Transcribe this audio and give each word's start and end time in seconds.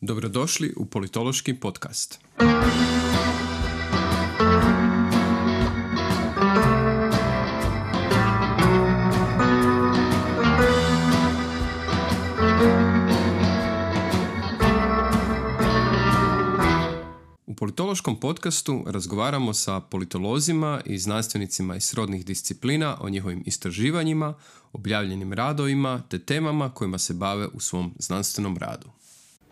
Dobrodošli 0.00 0.74
u 0.76 0.84
Politološki 0.86 1.54
podcast. 1.54 2.20
U 17.46 17.54
politološkom 17.54 18.20
podcastu 18.20 18.84
razgovaramo 18.86 19.54
sa 19.54 19.80
politolozima 19.80 20.80
i 20.86 20.98
znanstvenicima 20.98 21.76
iz 21.76 21.84
srodnih 21.84 22.26
disciplina 22.26 22.96
o 23.00 23.08
njihovim 23.08 23.42
istraživanjima, 23.46 24.34
objavljenim 24.72 25.32
radovima 25.32 26.02
te 26.08 26.18
temama 26.18 26.70
kojima 26.70 26.98
se 26.98 27.14
bave 27.14 27.48
u 27.48 27.60
svom 27.60 27.94
znanstvenom 27.98 28.56
radu. 28.56 28.90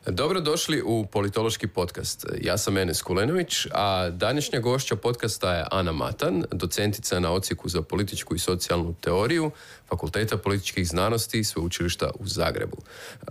Dobrodošli 0.09 0.83
u 0.85 1.07
Politološki 1.07 1.67
podcast. 1.67 2.27
Ja 2.41 2.59
sam 2.59 2.77
Enes 2.77 3.03
Kulenović, 3.03 3.67
a 3.73 4.11
današnja 4.11 4.61
gošća 4.61 4.97
podcasta 4.97 5.55
je 5.55 5.65
Ana 5.71 5.93
Matan, 5.93 6.45
docentica 6.53 7.21
na 7.21 7.33
ocijeku 7.33 7.69
za 7.69 7.83
političku 7.83 8.35
i 8.35 8.39
socijalnu 8.39 8.95
teoriju 9.01 9.51
Fakulteta 9.89 10.37
političkih 10.37 10.89
znanosti 10.89 11.39
i 11.39 11.45
sveučilišta 11.45 12.11
u 12.19 12.27
Zagrebu. 12.27 12.77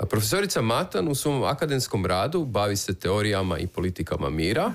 Profesorica 0.09 0.61
Matan 0.61 1.07
u 1.07 1.15
svom 1.15 1.43
akademskom 1.43 2.05
radu 2.05 2.45
bavi 2.45 2.75
se 2.75 2.95
teorijama 2.95 3.59
i 3.59 3.67
politikama 3.67 4.29
mira, 4.29 4.71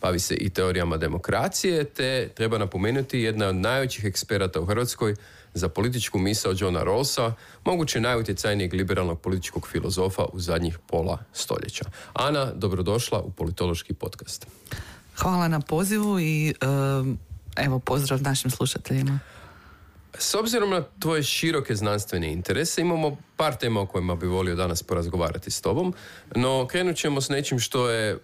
bavi 0.00 0.18
se 0.18 0.34
i 0.34 0.50
teorijama 0.50 0.96
demokracije, 0.96 1.84
te 1.84 2.28
treba 2.34 2.58
napomenuti 2.58 3.20
jedna 3.20 3.46
od 3.46 3.56
najvećih 3.56 4.04
eksperata 4.04 4.60
u 4.60 4.66
Hrvatskoj 4.66 5.16
za 5.54 5.68
političku 5.68 6.18
misao 6.18 6.54
Johna 6.58 6.84
Rawlsa, 6.84 7.32
moguće 7.64 8.00
najutjecajnijeg 8.00 8.74
liberalnog 8.74 9.20
političkog 9.20 9.68
filozofa 9.68 10.24
u 10.32 10.40
zadnjih 10.40 10.78
pola 10.78 11.18
stoljeća. 11.32 11.84
Ana, 12.12 12.52
dobrodošla 12.54 13.20
u 13.20 13.30
Politološki 13.30 13.94
podcast. 13.94 14.46
Hvala 15.16 15.48
na 15.48 15.60
pozivu 15.60 16.20
i 16.20 16.54
evo 17.56 17.78
pozdrav 17.78 18.22
našim 18.22 18.50
slušateljima. 18.50 19.18
S 20.18 20.34
obzirom 20.34 20.70
na 20.70 20.82
tvoje 20.98 21.22
široke 21.22 21.74
znanstvene 21.74 22.32
interese, 22.32 22.80
imamo 22.80 23.16
par 23.36 23.56
tema 23.56 23.80
o 23.80 23.86
kojima 23.86 24.14
bi 24.14 24.26
volio 24.26 24.54
danas 24.54 24.82
porazgovarati 24.82 25.50
s 25.50 25.60
tobom, 25.60 25.94
no 26.34 26.66
krenut 26.66 26.96
ćemo 26.96 27.20
s 27.20 27.28
nečim 27.28 27.58
što 27.58 27.90
je 27.90 28.18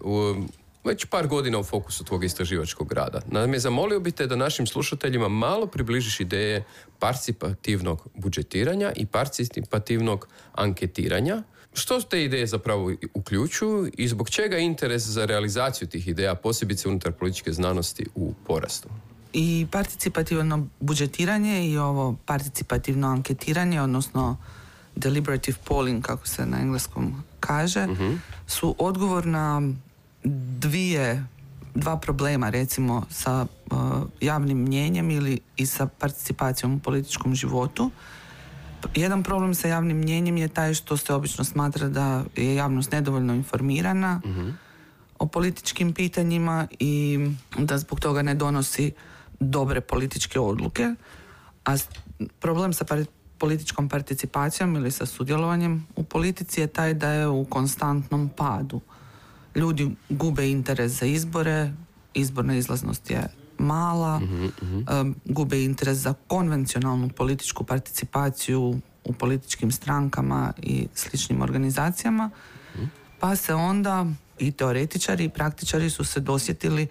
već 0.83 1.05
par 1.05 1.27
godina 1.27 1.59
u 1.59 1.63
fokusu 1.63 2.03
tvog 2.03 2.23
istraživačkog 2.23 2.91
rada. 2.91 3.21
Nam 3.27 3.53
je 3.53 3.59
zamolio 3.59 3.99
bi 3.99 4.11
te 4.11 4.27
da 4.27 4.35
našim 4.35 4.67
slušateljima 4.67 5.27
malo 5.27 5.67
približiš 5.67 6.19
ideje 6.19 6.63
participativnog 6.99 8.07
budžetiranja 8.15 8.91
i 8.95 9.05
participativnog 9.05 10.27
anketiranja. 10.53 11.43
Što 11.73 12.01
te 12.01 12.23
ideje 12.23 12.47
zapravo 12.47 12.91
uključuju 13.13 13.91
i 13.97 14.07
zbog 14.07 14.29
čega 14.29 14.57
interes 14.57 15.03
za 15.03 15.25
realizaciju 15.25 15.87
tih 15.87 16.07
ideja, 16.07 16.35
posebice 16.35 16.89
unutar 16.89 17.11
političke 17.11 17.53
znanosti, 17.53 18.05
u 18.15 18.33
porastu? 18.47 18.89
I 19.33 19.67
participativno 19.71 20.67
budžetiranje 20.79 21.67
i 21.67 21.77
ovo 21.77 22.15
participativno 22.25 23.07
anketiranje, 23.07 23.81
odnosno 23.81 24.37
deliberative 24.95 25.57
polling, 25.63 26.05
kako 26.05 26.27
se 26.27 26.45
na 26.45 26.59
engleskom 26.61 27.23
kaže, 27.39 27.87
mhm. 27.87 28.13
su 28.47 28.75
odgovor 28.77 29.25
na 29.25 29.61
dvije 30.23 31.25
dva 31.75 31.97
problema 31.97 32.49
recimo 32.49 33.05
sa 33.09 33.45
uh, 33.71 33.77
javnim 34.21 34.57
mnjenjem 34.57 35.11
ili 35.11 35.39
i 35.57 35.65
sa 35.65 35.87
participacijom 35.87 36.73
u 36.73 36.79
političkom 36.79 37.35
životu. 37.35 37.91
Jedan 38.95 39.23
problem 39.23 39.55
sa 39.55 39.67
javnim 39.67 39.97
mnjenjem 39.97 40.37
je 40.37 40.47
taj 40.47 40.73
što 40.73 40.97
se 40.97 41.13
obično 41.13 41.43
smatra 41.43 41.87
da 41.87 42.23
je 42.35 42.55
javnost 42.55 42.91
nedovoljno 42.91 43.33
informirana 43.33 44.21
mhm. 44.25 44.49
o 45.19 45.25
političkim 45.25 45.93
pitanjima 45.93 46.67
i 46.79 47.19
da 47.57 47.77
zbog 47.77 47.99
toga 47.99 48.21
ne 48.21 48.35
donosi 48.35 48.91
dobre 49.39 49.81
političke 49.81 50.39
odluke. 50.39 50.95
A 51.65 51.75
problem 52.39 52.73
sa 52.73 52.85
političkom 53.37 53.89
participacijom 53.89 54.75
ili 54.75 54.91
sa 54.91 55.05
sudjelovanjem 55.05 55.87
u 55.95 56.03
politici 56.03 56.61
je 56.61 56.67
taj 56.67 56.93
da 56.93 57.09
je 57.09 57.27
u 57.27 57.45
konstantnom 57.45 58.29
padu 58.37 58.81
ljudi 59.55 59.95
gube 60.09 60.51
interes 60.51 60.91
za 60.91 61.05
izbore, 61.05 61.73
izborna 62.13 62.55
izlaznost 62.55 63.09
je 63.09 63.27
mala, 63.57 64.19
mhm, 64.19 64.45
mhm. 64.61 65.11
gube 65.25 65.63
interes 65.63 65.97
za 65.97 66.13
konvencionalnu 66.27 67.09
političku 67.09 67.63
participaciju 67.63 68.79
u 69.03 69.13
političkim 69.13 69.71
strankama 69.71 70.53
i 70.61 70.87
sličnim 70.93 71.41
organizacijama, 71.41 72.29
mhm. 72.75 72.85
pa 73.19 73.35
se 73.35 73.53
onda 73.53 74.05
i 74.39 74.51
teoretičari 74.51 75.23
i 75.23 75.29
praktičari 75.29 75.89
su 75.89 76.03
se 76.03 76.19
dosjetili 76.19 76.87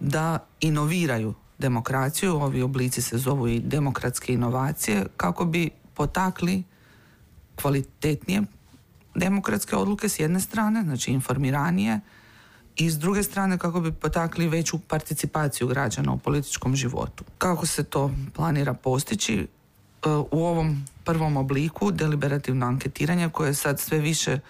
da 0.00 0.38
inoviraju 0.60 1.34
demokraciju, 1.58 2.34
ovi 2.34 2.62
oblici 2.62 3.02
se 3.02 3.18
zovu 3.18 3.48
i 3.48 3.60
demokratske 3.60 4.32
inovacije, 4.32 5.06
kako 5.16 5.44
bi 5.44 5.70
potakli 5.94 6.62
kvalitetnije 7.56 8.42
demokratske 9.14 9.76
odluke 9.76 10.08
s 10.08 10.20
jedne 10.20 10.40
strane, 10.40 10.82
znači 10.82 11.10
informiranije, 11.10 12.00
i 12.76 12.90
s 12.90 12.98
druge 12.98 13.22
strane 13.22 13.58
kako 13.58 13.80
bi 13.80 13.92
potakli 13.92 14.48
veću 14.48 14.78
participaciju 14.78 15.68
građana 15.68 16.12
u 16.12 16.18
političkom 16.18 16.76
životu. 16.76 17.24
Kako 17.38 17.66
se 17.66 17.84
to 17.84 18.10
planira 18.34 18.74
postići? 18.74 19.46
E, 20.06 20.08
u 20.30 20.44
ovom 20.46 20.84
prvom 21.04 21.36
obliku 21.36 21.90
deliberativno 21.90 22.66
anketiranje 22.66 23.28
koje 23.28 23.54
sad 23.54 23.80
sve 23.80 23.98
više 23.98 24.32
e, 24.32 24.40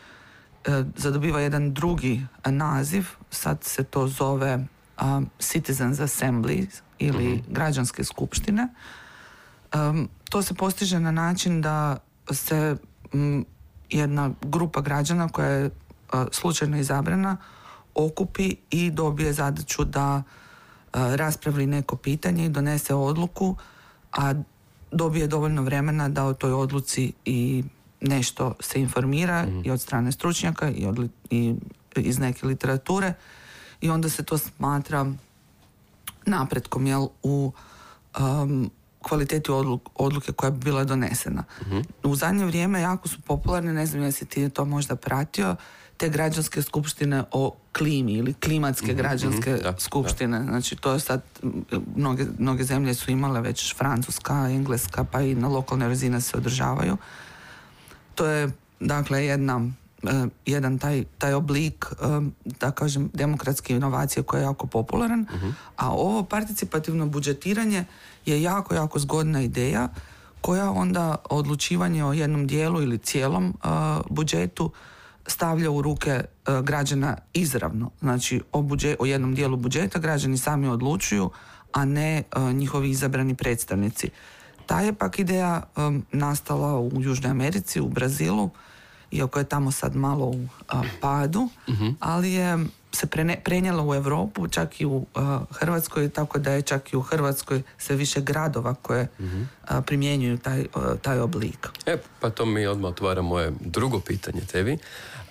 zadobiva 0.96 1.40
jedan 1.40 1.74
drugi 1.74 2.26
naziv, 2.44 3.06
sad 3.30 3.64
se 3.64 3.84
to 3.84 4.08
zove 4.08 4.66
Citizens 5.38 5.98
Assembly 5.98 6.66
ili 6.98 7.28
mhm. 7.28 7.52
građanske 7.52 8.04
skupštine. 8.04 8.68
To 10.30 10.42
se 10.42 10.54
postiže 10.54 11.00
na 11.00 11.10
način 11.10 11.60
da 11.60 11.96
se 12.30 12.76
jedna 13.90 14.30
grupa 14.42 14.80
građana 14.80 15.28
koja 15.28 15.48
je 15.48 15.70
slučajno 16.32 16.78
izabrana 16.78 17.36
okupi 17.94 18.56
i 18.70 18.90
dobije 18.90 19.32
zadaću 19.32 19.84
da 19.84 20.22
raspravlji 20.92 21.66
neko 21.66 21.96
pitanje 21.96 22.46
i 22.46 22.48
donese 22.48 22.94
odluku, 22.94 23.56
a 24.12 24.34
dobije 24.92 25.26
dovoljno 25.26 25.62
vremena 25.62 26.08
da 26.08 26.24
o 26.24 26.34
toj 26.34 26.52
odluci 26.52 27.12
i 27.24 27.64
nešto 28.00 28.54
se 28.60 28.80
informira 28.80 29.46
mhm. 29.46 29.60
i 29.64 29.70
od 29.70 29.80
strane 29.80 30.12
stručnjaka 30.12 30.70
i, 30.70 30.86
od, 30.86 31.10
i 31.30 31.54
iz 31.96 32.18
neke 32.18 32.46
literature 32.46 33.14
i 33.80 33.90
onda 33.90 34.08
se 34.08 34.22
to 34.22 34.38
smatra 34.38 35.06
napretkom 36.26 36.86
jel, 36.86 37.08
u 37.22 37.52
um, 38.20 38.70
kvaliteti 39.04 39.50
odluke 39.94 40.32
koja 40.32 40.50
bi 40.50 40.58
bila 40.58 40.84
donesena. 40.84 41.44
uh 41.60 42.10
U 42.10 42.16
zadnje 42.16 42.44
vrijeme 42.44 42.80
jako 42.80 43.08
su 43.08 43.20
popularne, 43.20 43.72
ne 43.72 43.86
znam 43.86 44.02
jesi 44.02 44.24
ti 44.24 44.48
to 44.48 44.64
možda 44.64 44.96
pratio, 44.96 45.56
te 45.96 46.08
građanske 46.08 46.62
skupštine 46.62 47.24
o 47.32 47.54
klimi 47.72 48.12
ili 48.12 48.34
klimatske 48.34 48.92
uh 48.92 48.98
građanske 48.98 49.58
skupštine. 49.78 50.42
Znači 50.42 50.76
to 50.76 50.92
je 50.92 51.00
sad, 51.00 51.22
mnoge, 51.96 52.26
mnoge 52.38 52.64
zemlje 52.64 52.94
su 52.94 53.10
imale 53.10 53.40
već 53.40 53.76
Francuska, 53.76 54.48
Engleska, 54.50 55.04
pa 55.04 55.20
i 55.20 55.34
na 55.34 55.48
lokalne 55.48 55.88
razine 55.88 56.20
se 56.20 56.36
održavaju. 56.36 56.96
To 58.14 58.26
je 58.26 58.50
dakle 58.80 59.24
jedna 59.24 59.70
jedan 60.46 60.78
taj, 60.78 61.04
taj 61.18 61.34
oblik 61.34 61.86
e, 61.90 61.94
da 62.44 62.70
kažem 62.70 63.10
demokratske 63.12 63.76
inovacije 63.76 64.22
koji 64.22 64.40
je 64.40 64.44
jako 64.44 64.66
popularan, 64.66 65.20
mhm. 65.20 65.50
a 65.76 65.90
ovo 65.90 66.22
participativno 66.22 67.06
budžetiranje 67.06 67.84
je 68.26 68.42
jako, 68.42 68.74
jako 68.74 68.98
zgodna 68.98 69.42
ideja 69.42 69.88
koja 70.44 70.70
onda 70.70 71.16
odlučivanje 71.30 72.04
o 72.04 72.12
jednom 72.12 72.46
dijelu 72.46 72.82
ili 72.82 72.98
cijelom 72.98 73.46
uh, 73.46 73.70
budžetu 74.10 74.70
stavlja 75.26 75.70
u 75.70 75.82
ruke 75.82 76.20
uh, 76.20 76.60
građana 76.60 77.16
izravno. 77.32 77.90
Znači 78.00 78.40
o, 78.52 78.68
o 78.98 79.06
jednom 79.06 79.34
dijelu 79.34 79.56
budžeta 79.56 79.98
građani 79.98 80.38
sami 80.38 80.68
odlučuju, 80.68 81.30
a 81.72 81.84
ne 81.84 82.22
uh, 82.36 82.52
njihovi 82.52 82.90
izabrani 82.90 83.34
predstavnici. 83.34 84.10
Ta 84.66 84.80
je 84.80 84.92
pak 84.92 85.18
ideja 85.18 85.62
um, 85.76 86.06
nastala 86.12 86.78
u 86.80 86.90
Južnoj 87.00 87.30
Americi, 87.30 87.80
u 87.80 87.88
Brazilu, 87.88 88.50
iako 89.10 89.38
je 89.38 89.44
tamo 89.44 89.72
sad 89.72 89.96
malo 89.96 90.26
u 90.26 90.46
padu, 91.00 91.48
mhm. 91.68 91.88
ali 92.00 92.32
je 92.32 92.58
se 92.94 93.06
prenijela 93.44 93.82
u 93.86 93.94
Europu, 93.94 94.48
čak 94.48 94.80
i 94.80 94.86
u 94.86 94.96
uh, 94.96 95.22
Hrvatskoj, 95.50 96.08
tako 96.08 96.38
da 96.38 96.50
je 96.50 96.62
čak 96.62 96.92
i 96.92 96.96
u 96.96 97.00
Hrvatskoj 97.00 97.62
sve 97.78 97.96
više 97.96 98.20
gradova 98.20 98.74
koje 98.74 99.08
uh, 99.18 99.26
primjenjuju 99.86 100.38
taj, 100.38 100.66
taj 101.02 101.18
oblik. 101.18 101.68
E, 101.86 101.96
pa 102.20 102.30
to 102.30 102.46
mi 102.46 102.66
odmah 102.66 102.90
otvara 102.90 103.22
moje 103.22 103.52
drugo 103.60 104.00
pitanje 104.00 104.40
tebi. 104.40 104.78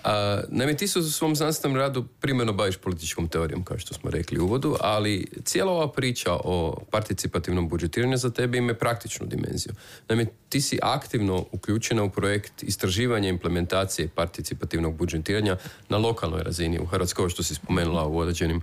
A, 0.04 0.42
naime, 0.50 0.78
ti 0.78 0.88
se 0.88 1.00
u 1.00 1.04
svom 1.04 1.36
znanstvenom 1.36 1.78
radu 1.78 2.06
primjerno 2.20 2.54
baviš 2.54 2.78
političkom 2.78 3.28
teorijom, 3.28 3.64
kao 3.64 3.78
što 3.78 3.94
smo 3.94 4.12
rekli 4.12 4.40
u 4.40 4.44
uvodu, 4.44 4.76
ali 4.80 5.28
cijela 5.44 5.72
ova 5.72 5.92
priča 5.92 6.34
o 6.34 6.84
participativnom 6.92 7.70
budžetiranju 7.70 8.18
za 8.18 8.30
tebe 8.30 8.58
ima 8.58 8.74
praktičnu 8.74 9.28
dimenziju. 9.28 9.74
Naime, 10.10 10.26
ti 10.50 10.62
si 10.62 10.80
aktivno 10.82 11.46
uključena 11.52 12.04
u 12.04 12.10
projekt 12.10 12.64
istraživanja 12.64 13.30
implementacije 13.30 14.08
participativnog 14.08 14.96
budžetiranja 14.96 15.58
na 15.90 15.98
lokalnoj 15.98 16.44
razini 16.44 16.80
u 16.80 16.86
Hrvatskoj, 16.86 17.30
što 17.30 17.44
si 17.44 17.56
spomenula 17.56 18.06
u 18.08 18.18
određenim 18.18 18.62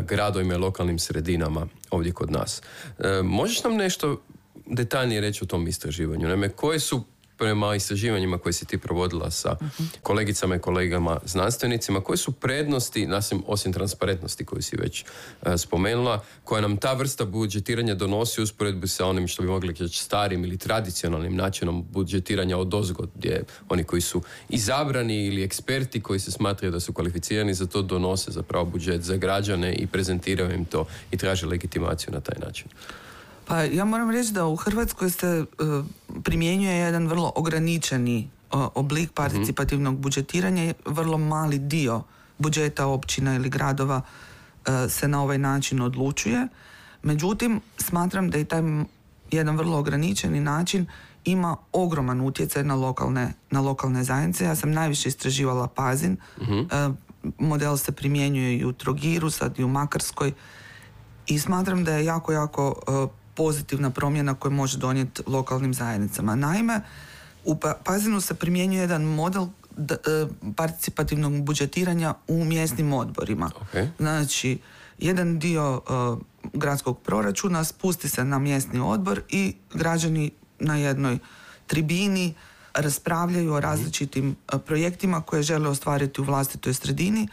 gradovima 0.00 0.54
i 0.54 0.58
lokalnim 0.58 0.98
sredinama 0.98 1.66
ovdje 1.90 2.12
kod 2.12 2.30
nas. 2.30 2.62
E, 2.98 3.22
možeš 3.22 3.64
nam 3.64 3.76
nešto 3.76 4.22
detaljnije 4.66 5.20
reći 5.20 5.44
o 5.44 5.46
tom 5.46 5.68
istraživanju? 5.68 6.28
Naime, 6.28 6.48
koje 6.48 6.80
su 6.80 7.04
prema 7.38 7.74
istraživanjima 7.74 8.38
koje 8.38 8.52
si 8.52 8.64
ti 8.64 8.78
provodila 8.78 9.30
sa 9.30 9.56
kolegicama 10.02 10.56
i 10.56 10.58
kolegama 10.58 11.20
znanstvenicima, 11.24 12.00
koje 12.00 12.16
su 12.16 12.32
prednosti, 12.32 13.06
nasim, 13.06 13.42
osim 13.46 13.72
transparentnosti 13.72 14.44
koju 14.44 14.62
si 14.62 14.76
već 14.76 15.04
e, 15.46 15.58
spomenula, 15.58 16.24
koja 16.44 16.60
nam 16.60 16.76
ta 16.76 16.92
vrsta 16.92 17.24
budžetiranja 17.24 17.94
donosi 17.94 18.42
usporedbu 18.42 18.86
sa 18.86 19.06
onim 19.06 19.28
što 19.28 19.42
bi 19.42 19.48
mogli 19.48 19.74
reći 19.78 19.98
starim 19.98 20.44
ili 20.44 20.58
tradicionalnim 20.58 21.36
načinom 21.36 21.84
budžetiranja 21.90 22.58
od 22.58 22.74
ozgod, 22.74 23.10
gdje 23.14 23.44
oni 23.68 23.84
koji 23.84 24.02
su 24.02 24.22
izabrani 24.48 25.26
ili 25.26 25.42
eksperti 25.42 26.00
koji 26.00 26.20
se 26.20 26.30
smatraju 26.30 26.72
da 26.72 26.80
su 26.80 26.92
kvalificirani 26.92 27.54
za 27.54 27.66
to 27.66 27.82
donose 27.82 28.30
zapravo 28.30 28.64
budžet 28.64 29.02
za 29.02 29.16
građane 29.16 29.74
i 29.74 29.86
prezentiraju 29.86 30.54
im 30.54 30.64
to 30.64 30.86
i 31.10 31.16
traže 31.16 31.46
legitimaciju 31.46 32.12
na 32.12 32.20
taj 32.20 32.38
način. 32.46 32.68
Pa 33.46 33.62
ja 33.62 33.84
moram 33.84 34.10
reći 34.10 34.32
da 34.32 34.46
u 34.46 34.56
Hrvatskoj 34.56 35.10
se 35.10 35.26
e, 35.26 35.44
primjenjuje 36.22 36.76
jedan 36.76 37.06
vrlo 37.06 37.32
ograničeni 37.36 38.30
oblik 38.50 39.12
participativnog 39.12 39.98
budžetiranja, 39.98 40.74
vrlo 40.86 41.18
mali 41.18 41.58
dio 41.58 42.02
budžeta 42.38 42.86
općina 42.86 43.34
ili 43.34 43.48
gradova 43.48 44.00
e, 44.66 44.88
se 44.88 45.08
na 45.08 45.22
ovaj 45.22 45.38
način 45.38 45.80
odlučuje. 45.80 46.48
Međutim, 47.02 47.60
smatram 47.78 48.30
da 48.30 48.38
i 48.38 48.44
taj 48.44 48.62
jedan 49.30 49.56
vrlo 49.56 49.78
ograničeni 49.78 50.40
način 50.40 50.86
ima 51.24 51.56
ogroman 51.72 52.20
utjecaj 52.20 52.64
na 52.64 52.74
lokalne, 52.74 53.32
na 53.50 53.60
lokalne 53.60 54.04
zajednice. 54.04 54.44
Ja 54.44 54.56
sam 54.56 54.70
najviše 54.70 55.08
istraživala 55.08 55.66
Pazin. 55.66 56.16
Mhm. 56.42 56.58
E, 56.58 56.90
model 57.38 57.76
se 57.76 57.92
primjenjuje 57.92 58.58
i 58.58 58.64
u 58.64 58.72
Trogiru, 58.72 59.30
sad 59.30 59.58
i 59.58 59.64
u 59.64 59.68
Makarskoj. 59.68 60.32
I 61.26 61.38
smatram 61.38 61.84
da 61.84 61.92
je 61.92 62.04
jako, 62.04 62.32
jako 62.32 62.74
pozitivna 63.36 63.90
promjena 63.90 64.34
koju 64.34 64.52
može 64.52 64.78
donijeti 64.78 65.22
lokalnim 65.26 65.74
zajednicama. 65.74 66.34
Naime, 66.34 66.80
u 67.44 67.56
pa- 67.56 67.78
Pazinu 67.84 68.20
se 68.20 68.34
primjenjuje 68.34 68.80
jedan 68.80 69.02
model 69.02 69.46
e, 69.78 69.94
participativnog 70.56 71.42
budžetiranja 71.44 72.14
u 72.28 72.44
mjesnim 72.44 72.92
odborima. 72.92 73.50
Znači, 73.98 74.58
jedan 74.98 75.38
dio 75.38 75.80
e, 75.80 75.90
gradskog 76.52 76.98
proračuna 77.00 77.64
spusti 77.64 78.08
se 78.08 78.24
na 78.24 78.38
mjesni 78.38 78.80
odbor 78.80 79.20
i 79.28 79.54
građani 79.74 80.30
na 80.58 80.76
jednoj 80.76 81.18
tribini 81.66 82.34
raspravljaju 82.74 83.52
o 83.52 83.60
različitim 83.60 84.30
e, 84.52 84.58
projektima 84.58 85.20
koje 85.20 85.42
žele 85.42 85.68
ostvariti 85.68 86.20
u 86.20 86.24
vlastitoj 86.24 86.74
sredini 86.74 87.28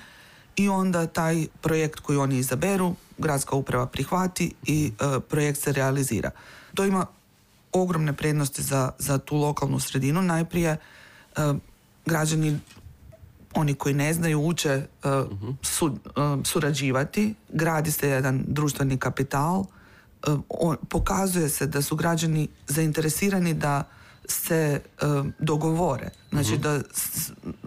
i 0.56 0.70
onda 0.70 1.08
taj 1.08 1.48
projekt 1.62 2.00
koji 2.00 2.18
oni 2.18 2.38
izaberu 2.38 2.96
gradska 3.18 3.56
uprava 3.56 3.86
prihvati 3.86 4.54
i 4.64 4.92
e, 5.00 5.20
projekt 5.20 5.60
se 5.60 5.72
realizira. 5.72 6.32
To 6.76 6.86
ima 6.86 7.06
ogromne 7.72 8.14
prednosti 8.14 8.62
za, 8.62 8.92
za 9.00 9.18
tu 9.18 9.38
lokalnu 9.38 9.80
sredinu. 9.80 10.22
Najprije 10.22 10.70
e, 10.70 10.78
građani 12.06 12.60
oni 13.56 13.74
koji 13.74 13.94
ne 13.94 14.14
znaju 14.14 14.42
uče 14.42 14.70
e, 14.70 14.86
surađivati, 16.44 17.36
gradi 17.50 17.92
se 17.92 18.10
jedan 18.10 18.44
društveni 18.48 18.98
kapital, 18.98 19.66
pokazuje 20.90 21.50
se 21.50 21.68
da 21.68 21.82
su 21.82 21.96
građani 21.96 22.48
zainteresirani 22.68 23.54
da 23.54 23.84
se 24.34 24.82
dogovore. 25.40 26.10
Znači 26.32 26.54
mhm. 26.54 26.62
da 26.62 26.82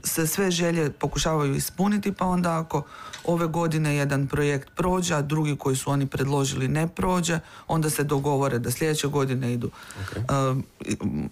se 0.05 0.27
sve 0.27 0.51
želje 0.51 0.91
pokušavaju 0.91 1.55
ispuniti, 1.55 2.13
pa 2.13 2.27
onda 2.27 2.59
ako 2.59 2.83
ove 3.25 3.47
godine 3.47 3.97
jedan 3.97 4.27
projekt 4.27 4.69
prođe, 4.77 5.15
a 5.15 5.23
drugi 5.23 5.57
koji 5.57 5.77
su 5.77 5.91
oni 5.91 6.07
predložili 6.07 6.69
ne 6.69 6.89
prođe, 6.89 7.41
onda 7.67 7.91
se 7.91 8.05
dogovore 8.05 8.59
da 8.59 8.71
sljedeće 8.71 9.07
godine 9.07 9.53
idu 9.53 9.71
um, 10.17 10.65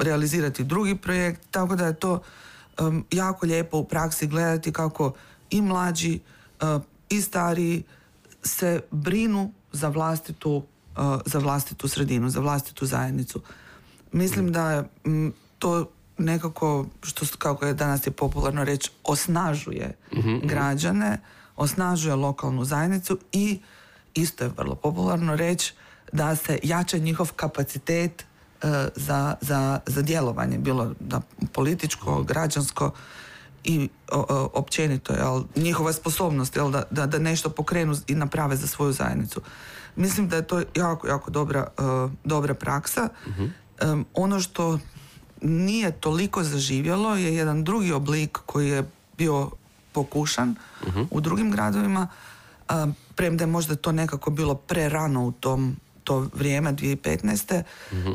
realizirati 0.00 0.64
drugi 0.64 0.94
projekt, 0.94 1.40
tako 1.50 1.76
da 1.76 1.86
je 1.86 1.94
to 1.94 2.22
um, 2.81 3.04
jako 3.10 3.46
lijepo 3.46 3.78
u 3.78 3.84
praksi 3.84 4.26
gledati 4.26 4.72
kako 4.72 5.12
i 5.50 5.60
mlađi 5.60 6.20
uh, 6.62 6.82
i 7.08 7.20
stariji 7.20 7.82
se 8.42 8.81
brinu 8.90 9.52
za 9.72 9.88
vlastitu, 9.88 10.62
uh, 10.96 11.20
za 11.26 11.38
vlastitu 11.38 11.88
sredinu, 11.88 12.31
za 12.31 12.40
vlastitu 12.40 12.86
zajednicu. 12.86 13.40
Mislim 14.14 14.52
da 14.52 14.70
je 14.70 14.84
to 15.58 15.90
nekako, 16.19 16.87
što 17.02 17.26
kako 17.38 17.66
je 17.66 17.75
danas 17.75 18.06
je 18.06 18.11
popularno 18.11 18.64
reći, 18.64 18.90
osnažuje 19.05 19.96
mhm, 20.16 20.31
mhm. 20.31 20.46
građane, 20.46 21.20
osnažuje 21.56 22.14
lokalnu 22.14 22.64
zajednicu 22.64 23.19
i 23.32 23.61
isto 24.14 24.44
je 24.44 24.50
vrlo 24.56 24.75
popularno 24.75 25.37
reći 25.37 25.75
da 26.12 26.37
se 26.37 26.58
jača 26.62 26.99
njihov 26.99 27.32
kapacitet 27.37 28.22
e, 28.22 28.88
za, 28.96 29.34
za, 29.40 29.81
za 29.87 30.02
djelovanje, 30.02 30.58
bilo 30.58 30.94
da 31.00 31.20
političko, 31.52 32.22
građansko 32.22 32.90
i 33.64 33.88
općenito, 34.52 35.12
jel, 35.12 35.43
njihova 35.56 35.93
sposobnost 35.93 36.56
jel, 36.56 36.70
da, 36.70 36.82
da, 36.90 37.06
da, 37.06 37.19
nešto 37.19 37.50
pokrenu 37.50 37.96
i 38.06 38.14
naprave 38.14 38.56
za 38.56 38.67
svoju 38.67 38.93
zajednicu. 38.93 39.40
Mislim 39.96 40.28
da 40.28 40.37
je 40.37 40.46
to 40.46 40.62
jako, 40.75 41.08
jako 41.08 41.31
dobra, 41.31 41.67
e, 41.78 41.82
dobra 42.25 42.55
praksa. 42.55 43.08
Mhm. 43.82 44.00
ono 44.15 44.41
što 44.41 44.79
nije 45.43 45.93
toliko 45.93 46.44
zaživjelo 46.44 47.17
je 47.17 47.35
jedan 47.35 47.65
drugi 47.65 47.93
oblik 47.93 48.38
koji 48.47 48.69
je 48.69 48.85
bio 49.19 49.50
pokušan 49.93 50.55
u 51.11 51.21
drugim 51.21 51.50
gradovima, 51.50 52.09
premda 53.15 53.44
je 53.44 53.49
možda 53.49 53.76
to 53.76 53.93
nekako 53.93 54.31
bilo 54.31 54.55
prerano 54.55 55.26
u 55.26 55.32
tom 55.32 55.76
to 56.05 56.29
vrijeme 56.35 56.73
2015. 56.73 57.62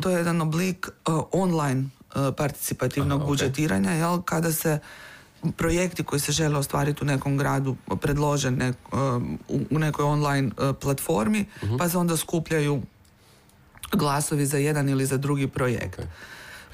To 0.02 0.10
je 0.10 0.18
jedan 0.18 0.42
oblik 0.42 0.90
online 1.32 1.90
participativnog 2.38 3.26
budžetiranja, 3.26 3.92
jel, 3.92 4.22
kada 4.22 4.52
se 4.52 4.80
projekti 5.58 6.04
koji 6.04 6.20
se 6.20 6.32
žele 6.32 6.58
ostvariti 6.58 7.04
u 7.04 7.06
nekom 7.06 7.38
gradu 7.38 7.76
predlože 8.02 8.52
u 9.70 9.80
nekoj 9.80 10.06
online 10.06 10.50
platformi, 10.82 11.46
pa 11.78 11.90
se 11.90 11.98
onda 11.98 12.18
skupljaju 12.18 12.82
glasovi 13.92 14.46
za 14.46 14.58
jedan 14.58 14.90
ili 14.90 15.06
za 15.06 15.18
drugi 15.18 15.48
projekt. 15.48 16.02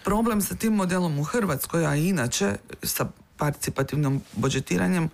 Problem 0.04 0.42
sa 0.42 0.56
tim 0.56 0.74
modelom 0.74 1.20
u 1.20 1.24
Hrvatskoj, 1.24 1.86
a 1.86 1.96
inače 1.96 2.56
sa 2.84 3.06
participativnom 3.38 4.22
budžetiranjem 4.34 5.10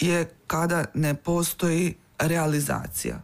je 0.00 0.30
kada 0.46 0.84
ne 0.94 1.14
postoji 1.14 1.94
realizacija. 2.18 3.20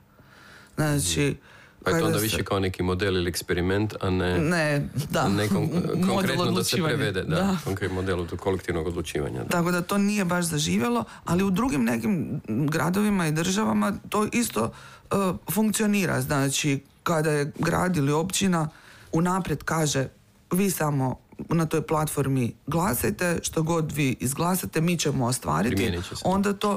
Znači, 0.76 1.36
pa 1.84 1.90
je 1.90 2.00
to 2.00 2.06
onda 2.06 2.18
više 2.18 2.44
kao 2.44 2.60
neki 2.60 2.82
model 2.82 3.16
ili 3.16 3.28
eksperiment, 3.28 3.94
a 4.00 4.10
ne, 4.10 4.38
ne 4.38 4.88
da. 5.10 5.28
ne 5.28 5.48
konkretno 6.08 6.50
da 6.50 6.64
se 6.64 6.76
prevede 6.76 7.22
da, 7.22 7.36
da. 7.36 7.56
konkretno 7.64 7.94
modelu 7.94 8.26
kolektivnog 8.36 8.86
odlučivanja. 8.86 9.44
Tako 9.50 9.70
da 9.70 9.82
to 9.82 9.98
nije 9.98 10.24
baš 10.24 10.44
zaživjelo, 10.44 11.04
ali 11.24 11.44
u 11.44 11.50
drugim 11.50 11.84
nekim 11.84 12.40
gradovima 12.48 13.26
i 13.26 13.32
državama 13.32 13.92
to 14.08 14.28
isto 14.32 14.72
uh, 15.10 15.36
funkcionira. 15.52 16.20
Znači, 16.20 16.80
kada 17.02 17.30
je 17.30 17.52
grad 17.58 17.96
ili 17.96 18.12
općina 18.12 18.68
unaprijed 19.12 19.62
kaže 19.62 20.08
vi 20.52 20.70
samo 20.70 21.18
na 21.48 21.66
toj 21.66 21.86
platformi 21.86 22.54
glasajte, 22.66 23.38
što 23.42 23.62
god 23.62 23.92
vi 23.92 24.16
izglasate, 24.20 24.80
mi 24.80 24.98
ćemo 24.98 25.26
ostvariti, 25.26 25.98
onda 26.24 26.52
to 26.52 26.72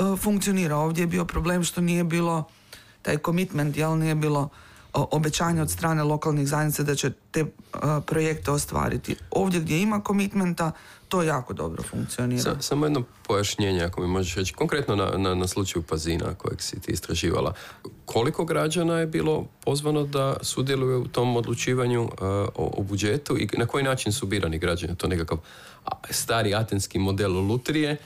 uh, 0.00 0.18
funkcionira. 0.18 0.76
Ovdje 0.76 1.02
je 1.02 1.06
bio 1.06 1.24
problem 1.24 1.64
što 1.64 1.80
nije 1.80 2.04
bilo 2.04 2.44
taj 3.02 3.18
commitment, 3.24 3.76
jel 3.76 3.98
nije 3.98 4.14
bilo 4.14 4.48
obećanje 4.92 5.62
od 5.62 5.70
strane 5.70 6.02
lokalnih 6.02 6.48
zajednica 6.48 6.82
da 6.82 6.94
će 6.94 7.10
te 7.30 7.44
projekte 8.06 8.50
ostvariti. 8.50 9.16
Ovdje 9.30 9.60
gdje 9.60 9.82
ima 9.82 10.00
komitmenta, 10.00 10.72
to 11.12 11.22
jako 11.22 11.52
dobro 11.52 11.82
funkcionira. 11.82 12.42
samo 12.60 12.86
jedno 12.86 13.02
pojašnjenje, 13.26 13.82
ako 13.82 14.00
mi 14.00 14.06
možeš 14.06 14.34
reći, 14.34 14.54
konkretno 14.54 14.96
na, 14.96 15.10
na, 15.16 15.34
na 15.34 15.46
slučaju 15.46 15.82
Pazina 15.82 16.34
kojeg 16.34 16.62
si 16.62 16.80
ti 16.80 16.92
istraživala. 16.92 17.54
Koliko 18.04 18.44
građana 18.44 18.98
je 18.98 19.06
bilo 19.06 19.46
pozvano 19.64 20.04
da 20.04 20.36
sudjeluje 20.42 20.96
u 20.96 21.08
tom 21.08 21.36
odlučivanju 21.36 22.08
o, 22.54 22.82
budžetu 22.82 23.38
i 23.38 23.48
na 23.58 23.66
koji 23.66 23.84
način 23.84 24.12
su 24.12 24.26
birani 24.26 24.58
građani? 24.58 24.96
To 24.96 25.08
nekakav 25.08 25.38
stari 26.10 26.54
atenski 26.54 26.98
model 26.98 27.32
lutrije 27.32 27.96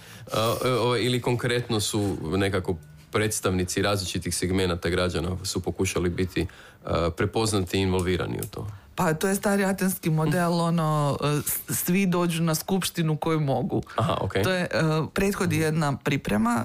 ili 1.01 1.21
konkretno 1.21 1.81
su 1.81 2.17
nekako 2.37 2.77
predstavnici 3.13 3.83
različitih 3.83 4.35
segmenata 4.37 4.89
građana 4.89 5.37
su 5.45 5.61
pokušali 5.61 6.11
biti 6.11 6.43
uh, 6.43 6.91
prepoznati 7.17 7.79
i 7.79 7.81
involvirani 7.81 8.39
u 8.43 8.47
to? 8.47 8.67
Pa 8.97 9.15
to 9.15 9.29
je 9.29 9.35
stari 9.35 9.65
atenski 9.65 10.11
model, 10.11 10.61
ono, 10.61 11.19
e, 11.23 11.41
svi 11.73 12.07
dođu 12.07 12.43
na 12.43 12.55
skupštinu 12.55 13.17
koju 13.17 13.41
mogu. 13.41 13.83
Aha, 13.97 14.17
okay. 14.21 14.45
To 14.45 14.51
je, 14.51 14.69
prethodi 15.15 15.57
jedna 15.57 15.97
priprema, 15.97 16.65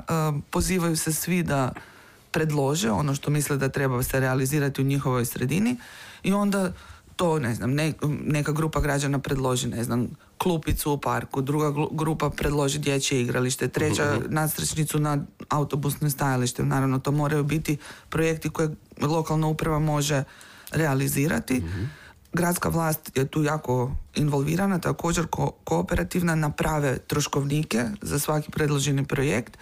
pozivaju 0.50 0.98
se 0.98 1.14
svi 1.14 1.44
da 1.44 1.72
predlože 2.32 2.92
ono 2.92 3.16
što 3.16 3.32
misle 3.32 3.58
da 3.58 3.70
treba 3.70 4.04
se 4.04 4.20
realizirati 4.20 4.82
u 4.82 4.86
njihovoj 4.86 5.26
sredini 5.26 5.78
i 6.24 6.34
onda 6.34 6.72
to, 7.16 7.40
ne 7.40 7.56
znam, 7.56 7.76
neka 8.26 8.52
grupa 8.52 8.80
građana 8.80 9.20
predloži, 9.20 9.68
ne 9.68 9.84
znam, 9.84 10.08
klupicu 10.38 10.92
u 10.92 10.98
parku, 10.98 11.42
druga 11.42 11.74
grupa 11.92 12.30
predloži 12.30 12.80
dječje 12.80 13.22
igralište, 13.22 13.68
treća 13.68 14.18
uh 14.18 14.32
nadstrečnicu 14.32 15.00
na 15.00 15.18
autobusnim 15.50 16.12
stajalištem. 16.12 16.68
Naravno, 16.68 17.00
to 17.00 17.12
moraju 17.12 17.44
biti 17.44 17.78
projekti 18.10 18.50
koje 18.50 18.70
lokalna 19.02 19.48
uprava 19.48 19.80
može 19.80 20.24
realizirati. 20.72 21.54
Mhm. 21.54 21.84
Gradska 22.34 22.70
vlast 22.70 23.18
je 23.18 23.28
tu 23.28 23.44
jako 23.44 23.92
involvirana, 24.16 24.80
također 24.80 25.26
ko- 25.26 25.52
kooperativna, 25.64 26.36
naprave 26.36 26.98
troškovnike 26.98 27.86
za 28.02 28.20
svaki 28.20 28.52
predloženi 28.52 29.06
projekt 29.06 29.58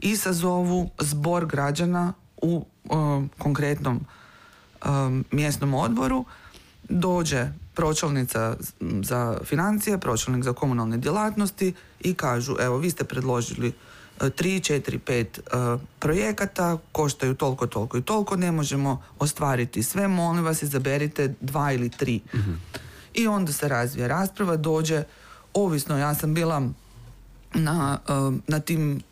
i 0.00 0.16
sazovu 0.16 0.90
zbor 0.98 1.46
građana 1.46 2.12
u 2.42 2.66
konkretnom 3.38 4.00
mjesnom 5.30 5.74
odboru. 5.74 6.24
Dođe 6.88 7.48
pročelnica 7.74 8.56
za 8.80 9.38
financije, 9.44 9.98
pročelnik 9.98 10.44
za 10.44 10.52
komunalne 10.52 10.96
djelatnosti 10.96 11.74
i 12.00 12.14
kažu 12.14 12.56
evo 12.60 12.78
vi 12.78 12.90
ste 12.90 13.04
predložili 13.04 13.72
e, 14.20 14.30
tri, 14.30 14.60
četiri, 14.60 14.98
pet 14.98 15.38
e, 15.38 15.42
projekata, 15.98 16.78
koštaju 16.92 17.34
toliko, 17.34 17.66
toliko 17.66 17.98
i 17.98 18.02
toliko, 18.02 18.36
ne 18.36 18.52
možemo 18.52 19.02
ostvariti 19.18 19.82
sve, 19.82 20.08
molim 20.08 20.44
vas 20.44 20.62
izaberite 20.62 21.34
dva 21.40 21.72
ili 21.72 21.88
tri. 21.88 22.20
Mhm. 22.34 22.52
I 23.14 23.26
onda 23.26 23.52
se 23.52 23.68
razvije 23.68 24.08
rasprava, 24.08 24.56
dođe, 24.56 25.02
ovisno, 25.54 25.98
ja 25.98 26.14
sam 26.14 26.34
bila 26.34 26.68
na, 27.54 27.98
e, 28.08 28.12
na 28.46 28.60
tim 28.60 29.02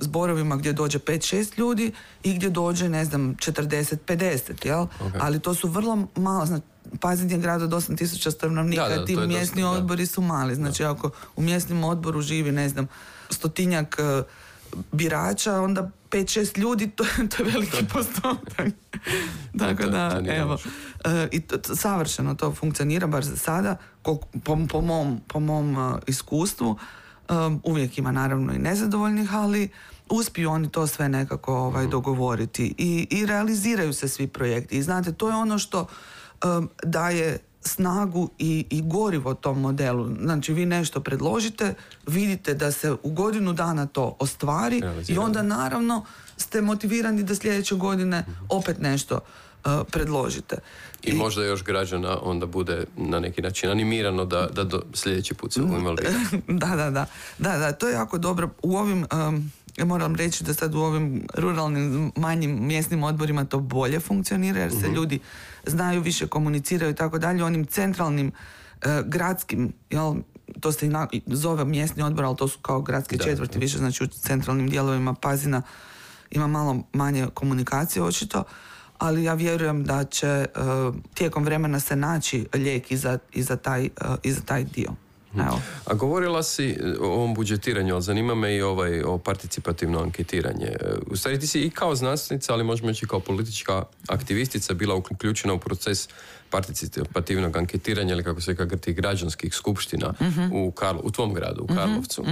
zborovima 0.00 0.56
gdje 0.56 0.72
dođe 0.72 0.98
5-6 0.98 1.58
ljudi 1.58 1.92
i 2.22 2.34
gdje 2.34 2.50
dođe, 2.50 2.88
ne 2.88 3.04
znam, 3.04 3.34
40-50, 3.34 4.66
jel? 4.66 4.86
Ali 5.20 5.40
to 5.40 5.54
su 5.54 5.68
vrlo 5.68 6.06
malo, 6.16 6.46
znači, 6.46 6.64
Pazin 7.00 7.30
je 7.30 7.38
grad 7.38 7.62
od 7.62 7.70
8000 7.70 8.30
stanovnika, 8.30 9.04
ti 9.06 9.16
mjesni 9.16 9.64
odbori 9.64 10.06
su 10.06 10.20
mali. 10.20 10.54
Znači, 10.54 10.84
ako 10.84 11.10
u 11.36 11.42
mjesnim 11.42 11.84
odboru 11.84 12.22
živi, 12.22 12.52
ne 12.52 12.68
znam, 12.68 12.86
stotinjak 13.30 13.96
e, 13.98 14.22
birača, 14.92 15.60
onda 15.60 15.90
5-6 16.10 16.58
ljudi, 16.58 16.90
to, 16.90 17.04
to 17.36 17.42
je 17.42 17.50
veliki 17.50 17.84
postotak. 17.92 18.68
Tako 19.58 19.86
da, 19.86 20.22
evo. 20.28 20.58
E, 21.04 21.28
I 21.32 21.40
to, 21.40 21.74
savršeno 21.74 22.34
to 22.34 22.54
funkcionira, 22.54 23.06
bar 23.06 23.24
za 23.24 23.36
sada, 23.36 23.76
po, 24.02 24.20
po, 24.44 24.80
mom, 24.80 25.20
po 25.28 25.40
mom 25.40 25.76
uh, 25.76 25.98
iskustvu. 26.06 26.78
Um, 27.28 27.60
uvijek 27.64 27.98
ima 27.98 28.12
naravno 28.12 28.52
i 28.52 28.58
nezadovoljnih, 28.58 29.34
ali 29.34 29.68
uspiju 30.10 30.50
oni 30.50 30.70
to 30.70 30.86
sve 30.86 31.08
nekako 31.08 31.56
ovaj, 31.56 31.82
mhm. 31.82 31.90
dogovoriti 31.90 32.74
I, 32.78 33.06
i 33.10 33.26
realiziraju 33.26 33.92
se 33.92 34.08
svi 34.08 34.26
projekti. 34.26 34.76
I 34.76 34.82
znate, 34.82 35.12
to 35.12 35.28
je 35.28 35.36
ono 35.36 35.58
što 35.58 35.86
um, 36.44 36.70
daje 36.82 37.38
snagu 37.64 38.30
i, 38.38 38.66
i 38.70 38.82
gorivo 38.82 39.34
tom 39.34 39.60
modelu. 39.60 40.08
Znači 40.20 40.52
vi 40.52 40.66
nešto 40.66 41.00
predložite, 41.00 41.74
vidite 42.06 42.54
da 42.54 42.72
se 42.72 42.92
u 43.02 43.10
godinu 43.10 43.52
dana 43.52 43.86
to 43.86 44.16
ostvari 44.18 44.82
i 45.08 45.18
onda 45.18 45.42
naravno 45.42 46.04
ste 46.36 46.60
motivirani 46.60 47.22
da 47.22 47.34
sljedeće 47.34 47.74
godine 47.74 48.24
opet 48.48 48.78
nešto 48.80 49.14
uh, 49.14 49.72
predložite. 49.90 50.56
I, 51.02 51.12
možda 51.12 51.44
još 51.44 51.64
građana 51.64 52.18
onda 52.22 52.46
bude 52.46 52.84
na 52.96 53.20
neki 53.20 53.42
način 53.42 53.70
animirano 53.70 54.24
da, 54.24 54.48
da 54.52 54.64
do 54.64 54.82
sljedeći 54.92 55.34
put 55.34 55.52
se 55.52 55.60
imali. 55.60 55.96
da, 56.48 56.66
da, 56.66 56.90
da, 56.90 57.06
da, 57.38 57.58
da, 57.58 57.72
to 57.72 57.88
je 57.88 57.94
jako 57.94 58.18
dobro. 58.18 58.50
U 58.62 58.76
ovim, 58.76 59.06
um, 59.28 59.52
ja 59.76 59.84
moram 59.84 60.16
reći 60.16 60.44
da 60.44 60.54
sad 60.54 60.74
u 60.74 60.78
ovim 60.78 61.26
ruralnim 61.34 62.12
manjim 62.16 62.66
mjesnim 62.66 63.02
odborima 63.02 63.44
to 63.44 63.58
bolje 63.58 64.00
funkcionira 64.00 64.60
jer 64.60 64.70
se 64.70 64.86
mhm. 64.86 64.94
ljudi 64.94 65.20
znaju, 65.66 66.00
više 66.00 66.26
komuniciraju 66.26 66.92
i 66.92 66.94
tako 66.94 67.18
dalje. 67.18 67.44
Onim 67.44 67.66
centralnim 67.66 68.26
uh, 68.26 68.90
gradskim, 69.04 69.72
jel, 69.90 70.14
to 70.60 70.72
se 70.72 70.86
i 71.12 71.22
zove 71.26 71.64
mjesni 71.64 72.02
odbor, 72.02 72.24
ali 72.24 72.36
to 72.36 72.48
su 72.48 72.58
kao 72.58 72.82
gradske 72.82 73.18
četvrti, 73.18 73.58
više 73.58 73.78
znači 73.78 74.04
u 74.04 74.06
centralnim 74.06 74.70
dijelovima 74.70 75.14
Pazina 75.14 75.62
ima 76.30 76.46
malo 76.46 76.82
manje 76.92 77.26
komunikacije 77.34 78.02
očito 78.02 78.44
ali 78.98 79.24
ja 79.24 79.34
vjerujem 79.34 79.84
da 79.84 80.04
će 80.04 80.26
e, 80.26 80.46
tijekom 81.14 81.44
vremena 81.44 81.80
se 81.80 81.96
naći 81.96 82.46
lijek 82.54 82.90
i 82.90 82.96
za, 82.96 83.18
i 83.32 83.42
za, 83.42 83.56
taj, 83.56 83.88
i 84.22 84.32
za 84.32 84.40
taj 84.40 84.64
dio. 84.64 84.90
Mhm. 85.34 85.40
Evo. 85.40 85.60
A 85.84 85.94
govorila 85.94 86.42
si 86.42 86.70
e, 86.70 86.98
o 87.00 87.06
ovom 87.06 87.34
budžetiranju, 87.34 87.94
ali 87.94 88.02
zanima 88.02 88.34
me 88.34 88.56
i 88.56 88.62
ovaj, 88.62 89.02
o 89.02 89.18
participativno 89.18 89.98
anketiranje. 90.00 90.66
E, 90.66 90.94
u 91.06 91.16
stvari 91.16 91.40
ti 91.40 91.46
si 91.46 91.60
i 91.60 91.70
kao 91.70 91.94
znanstvenica, 91.94 92.52
ali 92.52 92.64
možemo 92.64 92.88
reći 92.88 93.06
kao 93.06 93.20
politička 93.20 93.82
aktivistica 94.08 94.74
bila 94.74 94.94
uključena 94.94 95.54
u 95.54 95.58
proces 95.58 96.08
participativnog 96.54 97.56
anketiranja 97.56 98.14
ili 98.14 98.24
kako 98.24 98.40
se 98.40 98.56
kaže 98.56 98.92
građanskih 98.92 99.54
skupština 99.54 100.14
mhm. 100.20 100.52
u, 100.52 100.70
Karlo, 100.70 101.00
u 101.04 101.10
tvom 101.10 101.34
gradu, 101.34 101.62
u 101.62 101.64
mhm. 101.64 101.76
Karlovcu. 101.76 102.24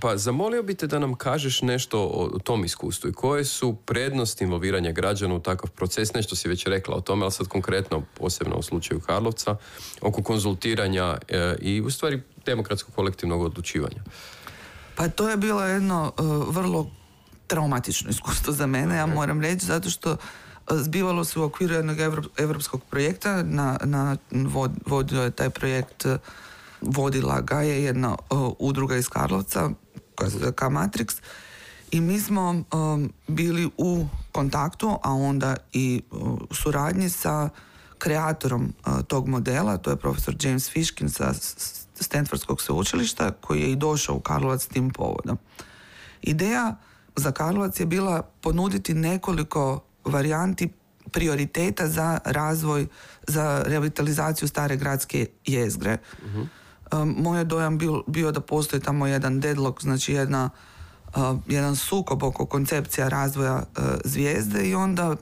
Pa 0.00 0.16
zamolio 0.16 0.62
bi 0.62 0.74
te 0.74 0.86
da 0.86 0.98
nam 0.98 1.14
kažeš 1.14 1.62
nešto 1.62 2.00
o 2.04 2.38
tom 2.38 2.64
iskustvu 2.64 3.10
i 3.10 3.12
koje 3.12 3.44
su 3.44 3.76
prednosti 3.86 4.44
involviranja 4.44 4.92
građana 4.92 5.34
u 5.34 5.40
takav 5.40 5.70
proces, 5.70 6.14
nešto 6.14 6.36
si 6.36 6.48
već 6.48 6.66
rekla 6.66 6.96
o 6.96 7.00
tome, 7.00 7.22
ali 7.22 7.32
sad 7.32 7.48
konkretno, 7.48 8.02
posebno 8.14 8.56
u 8.56 8.62
slučaju 8.62 9.00
Karlovca, 9.00 9.56
oko 10.00 10.22
konzultiranja 10.22 11.18
e, 11.28 11.56
i 11.60 11.80
u 11.80 11.90
stvari 11.90 12.22
demokratskog 12.46 12.94
kolektivnog 12.94 13.42
odlučivanja. 13.42 14.02
Pa 14.96 15.08
to 15.08 15.28
je 15.28 15.36
bilo 15.36 15.64
jedno 15.64 16.12
e, 16.18 16.22
vrlo 16.52 16.90
traumatično 17.46 18.10
iskustvo 18.10 18.52
za 18.52 18.66
mene, 18.66 18.96
ja 18.96 19.06
moram 19.06 19.40
reći, 19.40 19.66
zato 19.66 19.90
što 19.90 20.16
zbivalo 20.70 21.24
se 21.24 21.40
u 21.40 21.42
okviru 21.42 21.74
jednog 21.74 21.96
evropskog 22.38 22.82
projekta, 22.90 23.42
na, 23.42 23.78
na 23.84 24.16
vodio 24.86 25.22
je 25.22 25.30
taj 25.30 25.50
projekt 25.50 26.06
vodila 26.80 27.40
ga 27.40 27.62
je 27.62 27.84
jedna 27.84 28.16
udruga 28.58 28.96
iz 28.96 29.08
Karlovca 29.08 29.70
koja 30.14 30.30
se 30.30 30.38
zove 30.38 30.52
K-Matrix 30.52 31.16
i 31.90 32.00
mi 32.00 32.20
smo 32.20 32.62
bili 33.28 33.70
u 33.76 34.06
kontaktu, 34.32 34.98
a 35.02 35.12
onda 35.12 35.56
i 35.72 36.02
u 36.10 36.54
suradnji 36.54 37.08
sa 37.08 37.48
kreatorom 37.98 38.72
tog 39.06 39.28
modela, 39.28 39.76
to 39.76 39.90
je 39.90 39.96
profesor 39.96 40.36
James 40.40 40.70
Fishkin 40.70 41.10
sa 41.10 41.34
Stanfordskog 42.00 42.62
sveučilišta 42.62 43.30
koji 43.30 43.60
je 43.60 43.72
i 43.72 43.76
došao 43.76 44.16
u 44.16 44.20
Karlovac 44.20 44.66
tim 44.66 44.90
povodom. 44.90 45.38
Ideja 46.22 46.76
za 47.16 47.32
Karlovac 47.32 47.80
je 47.80 47.86
bila 47.86 48.22
ponuditi 48.22 48.94
nekoliko 48.94 49.80
varijanti 50.04 50.68
prioriteta 51.12 51.88
za 51.88 52.18
razvoj, 52.24 52.86
za 53.26 53.62
revitalizaciju 53.66 54.48
stare 54.48 54.76
gradske 54.76 55.26
jezgre. 55.46 55.98
uh 56.22 56.46
moj 56.92 57.38
je 57.38 57.44
dojam 57.44 57.78
bio, 57.78 58.02
bio 58.06 58.32
da 58.32 58.40
postoji 58.40 58.82
tamo 58.82 59.06
jedan 59.06 59.40
deadlock, 59.40 59.82
znači 59.82 60.12
jedna, 60.12 60.50
jedan 61.46 61.76
sukob 61.76 62.22
oko 62.22 62.46
koncepcija 62.46 63.08
razvoja 63.08 63.62
e, 63.62 63.80
zvijezde 64.04 64.68
i 64.68 64.74
onda 64.74 65.16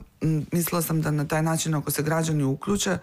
mislila 0.51 0.81
sam 0.81 1.01
da 1.01 1.11
na 1.11 1.27
taj 1.27 1.43
način 1.43 1.75
ako 1.75 1.91
se 1.91 2.03
građani 2.03 2.43
uključe 2.43 2.97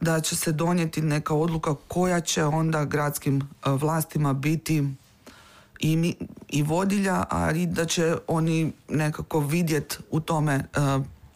da 0.00 0.20
će 0.20 0.36
se 0.36 0.52
donijeti 0.52 1.02
neka 1.02 1.34
odluka 1.34 1.74
koja 1.88 2.20
će 2.20 2.44
onda 2.44 2.84
gradskim 2.84 3.36
e, 3.40 3.70
vlastima 3.70 4.32
biti 4.32 4.84
i, 5.80 6.14
i 6.48 6.62
vodilja, 6.62 7.24
a 7.30 7.52
i 7.52 7.66
da 7.66 7.84
će 7.84 8.16
oni 8.26 8.72
nekako 8.88 9.40
vidjeti 9.40 9.96
u 10.10 10.20
tome 10.20 10.54
e, 10.54 10.64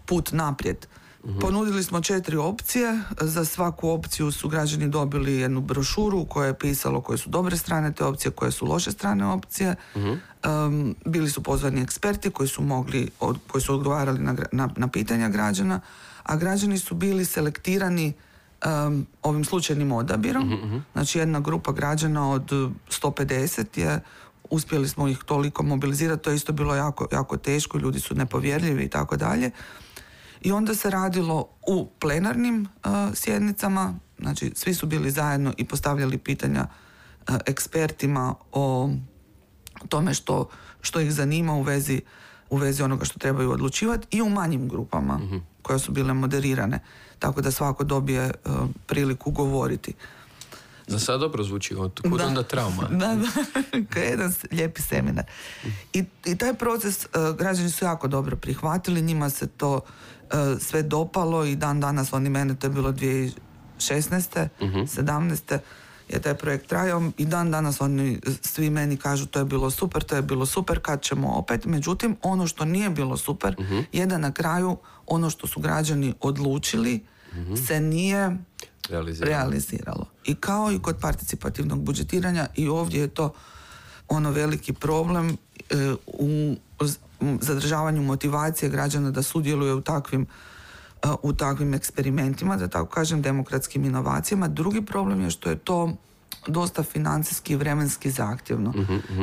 put 0.07 0.33
naprijed. 0.33 0.87
Mhm. 1.25 1.39
Ponudili 1.39 1.83
smo 1.83 2.01
četiri 2.01 2.37
opcije, 2.37 3.01
za 3.21 3.45
svaku 3.45 3.89
opciju 3.91 4.33
su 4.33 4.49
građani 4.49 4.89
dobili 4.89 5.35
jednu 5.35 5.61
brošuru 5.61 6.19
u 6.19 6.25
kojoj 6.25 6.49
je 6.49 6.59
pisalo 6.59 7.01
koje 7.01 7.19
su 7.19 7.31
dobre 7.31 7.57
strane 7.57 7.93
te 7.93 8.05
opcije, 8.05 8.31
koje 8.31 8.51
su 8.51 8.67
loše 8.67 8.93
strane 8.93 9.27
opcije. 9.27 9.75
Um, 9.95 10.95
bili 11.07 11.31
su 11.31 11.43
pozvani 11.43 11.83
eksperti 11.83 12.31
koji 12.31 12.49
su 12.49 12.63
mogli, 12.63 13.11
koji 13.47 13.63
su 13.63 13.75
odgovarali 13.75 14.19
na, 14.19 14.37
na, 14.53 14.69
na 14.77 14.89
pitanja 14.89 15.29
građana, 15.29 15.81
a 16.23 16.37
građani 16.37 16.79
su 16.79 16.95
bili 16.95 17.25
selektirani 17.25 18.13
um, 18.65 19.07
ovim 19.23 19.45
slučajnim 19.45 19.93
odabirom. 19.93 20.49
Mhm, 20.49 20.77
znači 20.93 21.19
jedna 21.19 21.41
grupa 21.41 21.73
građana 21.73 22.31
od 22.31 22.51
150 22.51 23.79
je 23.79 24.01
uspjeli 24.51 24.89
smo 24.89 25.09
ih 25.09 25.19
toliko 25.19 25.63
mobilizirati, 25.63 26.23
to 26.23 26.31
je 26.31 26.37
isto 26.37 26.53
bilo 26.53 26.75
jako, 26.75 27.09
jako 27.13 27.37
teško, 27.37 27.79
ljudi 27.79 28.01
su 28.01 28.15
nepovjerljivi 28.15 28.83
i 28.85 28.89
tako 28.89 29.17
dalje 29.17 29.51
i 30.41 30.53
onda 30.53 30.75
se 30.75 30.91
radilo 30.91 31.49
u 31.69 31.91
plenarnim 31.99 32.61
uh, 32.85 32.91
sjednicama, 33.15 33.95
znači 34.19 34.53
svi 34.55 34.75
su 34.75 34.87
bili 34.87 35.11
zajedno 35.11 35.53
i 35.57 35.65
postavljali 35.65 36.19
pitanja 36.19 36.67
uh, 37.29 37.35
ekspertima 37.47 38.35
o 38.53 38.91
tome 39.89 40.15
što, 40.15 40.49
što 40.81 41.01
ih 41.01 41.13
zanima 41.13 41.55
u 41.55 41.63
vezi, 41.63 42.01
u 42.51 42.57
vezi 42.57 42.83
onoga 42.83 43.05
što 43.05 43.19
trebaju 43.19 43.51
odlučivati 43.51 44.07
i 44.11 44.23
u 44.23 44.29
manjim 44.29 44.69
grupama 44.69 45.19
Mhm. 45.19 45.37
koje 45.63 45.79
su 45.79 45.93
bile 45.93 46.15
moderirane. 46.15 46.79
Tako 47.19 47.41
da 47.41 47.51
svako 47.51 47.85
dobije 47.85 48.23
e, 48.23 48.33
priliku 48.87 49.31
govoriti. 49.31 49.95
Za 50.87 50.99
sad 50.99 51.21
dobro 51.21 51.45
zvuči, 51.45 51.75
od 51.75 52.00
kud 52.03 52.12
Da. 52.12 52.26
onda 52.26 52.43
trauma? 52.43 52.83
Da, 52.93 53.14
da, 53.14 53.29
kao 53.85 54.03
jedan 54.03 54.33
lijepi 54.50 54.83
seminar. 54.83 55.25
I, 55.93 56.05
I 56.25 56.37
taj 56.37 56.55
proces 56.55 57.05
e, 57.05 57.09
građani 57.38 57.71
su 57.71 57.85
jako 57.85 58.09
dobro 58.09 58.37
prihvatili, 58.37 59.03
njima 59.03 59.31
se 59.31 59.47
to 59.47 59.81
e, 60.23 60.26
sve 60.61 60.83
dopalo 60.83 61.45
i 61.45 61.57
dan 61.57 61.81
danas 61.81 62.12
oni 62.12 62.31
mene, 62.31 62.55
to 62.55 62.67
je 62.67 62.71
bilo 62.71 62.93
2016. 62.93 64.49
17. 64.59 65.59
je 66.09 66.21
taj 66.21 66.35
projekt 66.35 66.67
trajao 66.67 67.11
i 67.19 67.26
dan 67.26 67.50
danas 67.50 67.81
oni 67.81 68.21
svi 68.43 68.71
meni 68.71 68.97
kažu 68.97 69.26
to 69.26 69.38
je 69.38 69.45
bilo 69.45 69.71
super, 69.71 70.03
to 70.03 70.17
je 70.17 70.23
bilo 70.23 70.47
super, 70.47 70.81
kad 70.81 71.03
ćemo 71.03 71.29
opet. 71.29 71.64
Međutim, 71.64 72.17
ono 72.23 72.47
što 72.47 72.64
nije 72.64 72.91
bilo 72.91 73.17
super 73.17 73.57
je 73.93 74.07
da 74.07 74.19
na 74.19 74.33
kraju 74.33 74.76
ono 75.07 75.31
što 75.31 75.47
su 75.47 75.61
građani 75.61 76.14
odlučili 76.21 77.05
se 77.67 77.81
nije 77.81 78.37
Realizirano. 78.88 79.31
realiziralo. 79.33 80.07
I 80.25 80.35
kao 80.35 80.73
i 80.73 80.78
kod 80.78 80.97
participativnog 81.00 81.83
budžetiranja 81.83 82.47
i 82.54 82.69
ovdje 82.69 83.00
je 83.00 83.09
to 83.09 83.33
ono 84.09 84.31
veliki 84.31 84.73
problem 84.73 85.31
e, 85.31 85.95
u 86.07 86.57
zadržavanju 87.40 88.02
motivacije 88.02 88.69
građana 88.69 89.11
da 89.11 89.23
sudjeluje 89.23 89.75
u 89.75 89.81
takvim 89.81 90.26
e, 91.02 91.09
u 91.23 91.33
takvim 91.33 91.75
eksperimentima, 91.75 92.57
da 92.57 92.69
tako 92.69 92.87
kažem, 92.90 93.23
demokratskim 93.23 93.85
inovacijama. 93.85 94.49
Drugi 94.49 94.83
problem 94.83 95.21
je 95.21 95.31
što 95.31 95.50
je 95.50 95.59
to 95.59 95.97
dosta 96.47 96.83
financijski 96.83 97.52
i 97.52 97.57
vremenski 97.57 98.11
zahtjevno. 98.11 98.75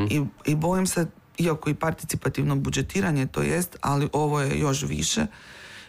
I, 0.09 0.21
I 0.45 0.55
bojim 0.55 0.87
se, 0.87 1.05
iako 1.37 1.69
i 1.69 1.75
participativno 1.75 2.55
budžetiranje 2.55 3.27
to 3.27 3.41
jest, 3.41 3.77
ali 3.81 4.09
ovo 4.13 4.41
je 4.41 4.59
još 4.59 4.83
više, 4.83 5.25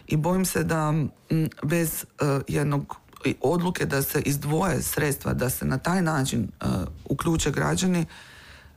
i 0.07 0.17
bojim 0.17 0.45
se 0.45 0.63
da 0.63 0.93
m, 1.29 1.49
bez 1.63 2.03
e, 2.03 2.39
jednog 2.47 2.95
odluke 3.41 3.85
da 3.85 4.01
se 4.01 4.21
izdvoje 4.21 4.81
sredstva, 4.81 5.33
da 5.33 5.49
se 5.49 5.65
na 5.65 5.77
taj 5.77 6.01
način 6.01 6.43
e, 6.43 6.65
uključe 7.05 7.51
građani, 7.51 8.05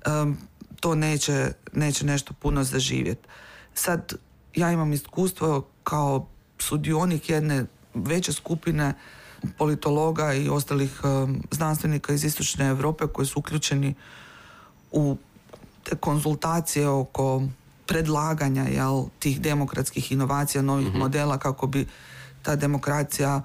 em, 0.06 0.36
to 0.80 0.94
neće, 0.94 1.52
neće 1.72 2.06
nešto 2.06 2.34
puno 2.34 2.64
zaživjeti. 2.64 3.28
Sad, 3.74 4.12
ja 4.54 4.72
imam 4.72 4.92
iskustvo 4.92 5.66
kao 5.84 6.26
sudionik 6.58 7.30
jedne 7.30 7.64
veće 7.94 8.32
skupine 8.32 8.94
politologa 9.58 10.32
i 10.32 10.48
ostalih 10.48 11.00
em, 11.04 11.42
znanstvenika 11.50 12.12
iz 12.12 12.24
Istočne 12.24 12.66
Europe 12.66 13.06
koji 13.06 13.26
su 13.26 13.38
uključeni 13.38 13.94
u 14.92 15.16
te 15.84 15.96
konzultacije 15.96 16.88
oko 16.88 17.42
predlaganja 17.86 18.62
jel, 18.62 19.04
tih 19.18 19.40
demokratskih 19.40 20.12
inovacija, 20.12 20.62
novih 20.62 20.94
modela 20.94 21.38
kako 21.38 21.66
bi 21.66 21.86
ta 22.42 22.56
demokracija 22.56 23.42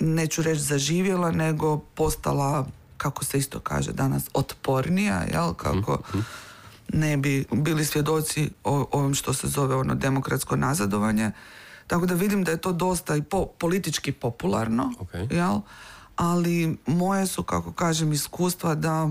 neću 0.00 0.42
reći 0.42 0.60
zaživjela, 0.60 1.30
nego 1.30 1.78
postala, 1.78 2.66
kako 2.96 3.24
se 3.24 3.38
isto 3.38 3.60
kaže 3.60 3.92
danas, 3.92 4.22
otpornija, 4.34 5.22
jel, 5.32 5.54
kako 5.54 5.98
ne 6.92 7.16
bi 7.16 7.44
bili 7.52 7.84
svjedoci 7.84 8.50
o 8.64 8.86
ovim 8.92 9.14
što 9.14 9.32
se 9.32 9.48
zove 9.48 9.74
ono 9.76 9.94
demokratsko 9.94 10.56
nazadovanje. 10.56 11.30
Tako 11.86 12.06
da 12.06 12.14
vidim 12.14 12.44
da 12.44 12.50
je 12.50 12.56
to 12.56 12.72
dosta 12.72 13.16
i 13.16 13.22
po, 13.22 13.46
politički 13.46 14.12
popularno, 14.12 14.92
Ok. 14.98 15.14
jel? 15.30 15.60
ali 16.16 16.76
moje 16.86 17.26
su, 17.26 17.42
kako 17.42 17.72
kažem, 17.72 18.12
iskustva 18.12 18.74
da 18.74 19.08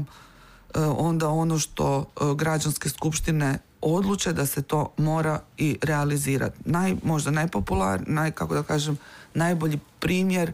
e, 0.74 0.80
onda 0.80 1.30
ono 1.30 1.60
što 1.60 2.00
e, 2.00 2.24
građanske 2.36 2.90
skupštine 2.90 3.60
odluče 3.82 4.34
da 4.34 4.46
se 4.46 4.62
to 4.62 4.94
mora 4.98 5.40
i 5.58 5.78
realizirati. 5.82 6.60
Naj, 6.66 6.96
možda 7.04 7.32
najpopular, 7.32 8.02
naj, 8.08 8.32
kako 8.32 8.54
da 8.54 8.64
kažem, 8.64 8.98
najbolji 9.34 9.80
primjer 10.00 10.54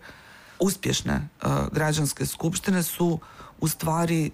uspješne 0.59 1.13
e, 1.13 1.47
građanske 1.71 2.25
skupštine 2.25 2.83
su 2.83 3.19
u 3.59 3.67
stvari 3.67 4.25
e, 4.25 4.29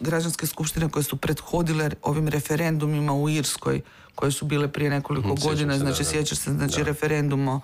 građanske 0.00 0.46
skupštine 0.46 0.88
koje 0.88 1.02
su 1.02 1.16
prethodile 1.16 1.90
ovim 2.02 2.28
referendumima 2.28 3.12
u 3.12 3.28
Irskoj 3.28 3.80
koje 4.14 4.32
su 4.32 4.44
bile 4.44 4.68
prije 4.68 4.90
nekoliko 4.90 5.28
Mhm, 5.28 5.36
sjećam 5.36 5.50
godina, 5.50 5.72
se, 5.72 5.78
znači 5.78 6.02
da, 6.02 6.04
da. 6.04 6.10
sjećaš 6.10 6.38
se 6.38 6.52
znači 6.52 6.82
referendum 6.84 7.48
o 7.48 7.60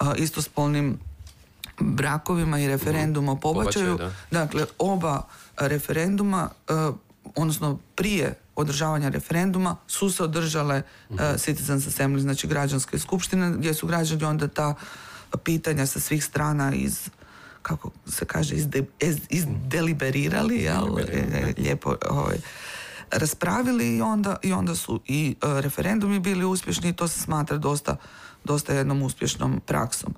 e, 0.00 0.04
istospolnim 0.16 0.98
brakovima 1.80 2.60
i 2.60 2.68
referendum 2.68 3.28
o 3.28 3.36
pobačaju. 3.36 3.96
Pobačaju, 3.96 4.12
da. 4.30 4.38
Dakle, 4.40 4.64
oba 4.78 5.22
referenduma, 5.56 6.48
e, 6.68 6.72
odnosno 7.36 7.78
prije 7.94 8.34
održavanja 8.56 9.08
referenduma 9.08 9.76
su 9.86 10.10
se 10.10 10.22
održale 10.22 10.82
Mhm. 11.10 11.20
e, 11.22 11.38
Citizens 11.38 11.86
Assembly, 11.86 12.18
znači 12.18 12.46
građanske 12.46 12.98
skupštine, 12.98 13.50
gdje 13.50 13.74
su 13.74 13.86
građani 13.86 14.24
onda 14.24 14.48
ta 14.48 14.74
pitanja 15.44 15.86
sa 15.86 16.00
svih 16.00 16.24
strana 16.24 16.74
iz 16.74 17.10
kako 17.68 17.90
se 18.08 18.24
kaže, 18.24 18.54
izde, 18.54 18.82
iz- 19.00 19.26
izdeliberirali, 19.30 20.56
jel, 20.56 20.98
e, 21.00 21.52
lijepo 21.58 21.94
ovaj, 22.10 22.36
raspravili 23.12 23.96
i 23.96 24.02
onda, 24.02 24.36
i 24.42 24.52
onda 24.52 24.74
su 24.74 25.00
i 25.06 25.36
e, 25.42 25.60
referendumi 25.60 26.18
bili 26.20 26.44
uspješni 26.44 26.88
i 26.88 26.92
to 26.92 27.08
se 27.08 27.20
smatra 27.20 27.56
dosta, 27.58 27.96
dosta 28.44 28.72
jednom 28.72 29.02
uspješnom 29.02 29.60
praksom. 29.60 30.14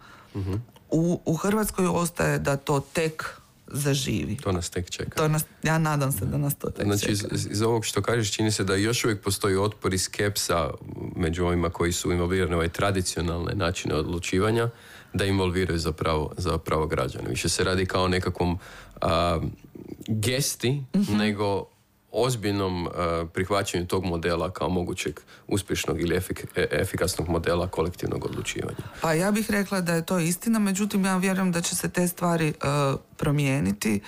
U, 0.90 1.20
u 1.24 1.36
Hrvatskoj 1.36 1.86
ostaje 1.88 2.38
da 2.38 2.56
to 2.56 2.80
tek 2.82 3.24
zaživi. 3.66 4.36
To 4.36 4.52
nas 4.52 4.70
tek 4.70 4.90
čeka. 4.90 5.10
To 5.12 5.28
nas, 5.28 5.44
ja 5.62 5.78
nadam 5.78 6.12
se 6.12 6.24
da 6.24 6.38
nas 6.38 6.54
to 6.54 6.70
tek 6.70 6.84
Znači, 6.84 7.16
čeka. 7.16 7.34
iz- 7.34 7.46
iz 7.46 7.62
ovog 7.62 7.84
što 7.84 8.02
kažeš, 8.02 8.32
čini 8.32 8.52
se 8.52 8.64
da 8.64 8.74
još 8.74 9.04
uvijek 9.04 9.22
postoji 9.22 9.56
otpor 9.56 9.94
i 9.94 9.98
skepsa 9.98 10.70
među 11.16 11.44
ovima 11.44 11.70
koji 11.70 11.92
su 11.92 12.12
involvirani 12.12 12.54
ovaj 12.54 12.68
tradicionalne 12.68 13.54
načine 13.54 13.94
odlučivanja, 13.94 14.70
da 15.12 15.25
involviraju 15.25 15.79
zapravo, 15.79 16.33
zapravo 16.37 16.87
građane. 16.87 17.29
Više 17.29 17.49
se 17.49 17.64
radi 17.64 17.87
kao 17.87 18.05
o 18.05 18.09
nekakvom 18.09 18.59
a, 19.01 19.40
gesti, 20.09 20.83
nego 21.09 21.64
ozbiljnom 22.12 22.87
a, 22.88 23.27
prihvaćanju 23.33 23.87
tog 23.87 24.05
modela 24.05 24.51
kao 24.51 24.68
mogućeg 24.68 25.20
uspješnog 25.46 26.01
ili 26.01 26.16
efik- 26.16 26.46
e- 26.57 26.68
efikasnog 26.70 27.29
modela 27.29 27.68
kolektivnog 27.68 28.25
odlučivanja. 28.25 28.77
Pa 29.01 29.12
ja 29.12 29.31
bih 29.31 29.51
rekla 29.51 29.81
da 29.81 29.94
je 29.94 30.07
to 30.07 30.18
istina, 30.18 30.59
međutim 30.59 31.05
ja 31.05 31.16
vjerujem 31.16 31.53
da 31.53 31.61
će 31.61 31.77
se 31.77 31.88
te 31.88 32.09
stvari 32.09 32.49
e, 32.49 32.53
promijeniti 33.16 34.01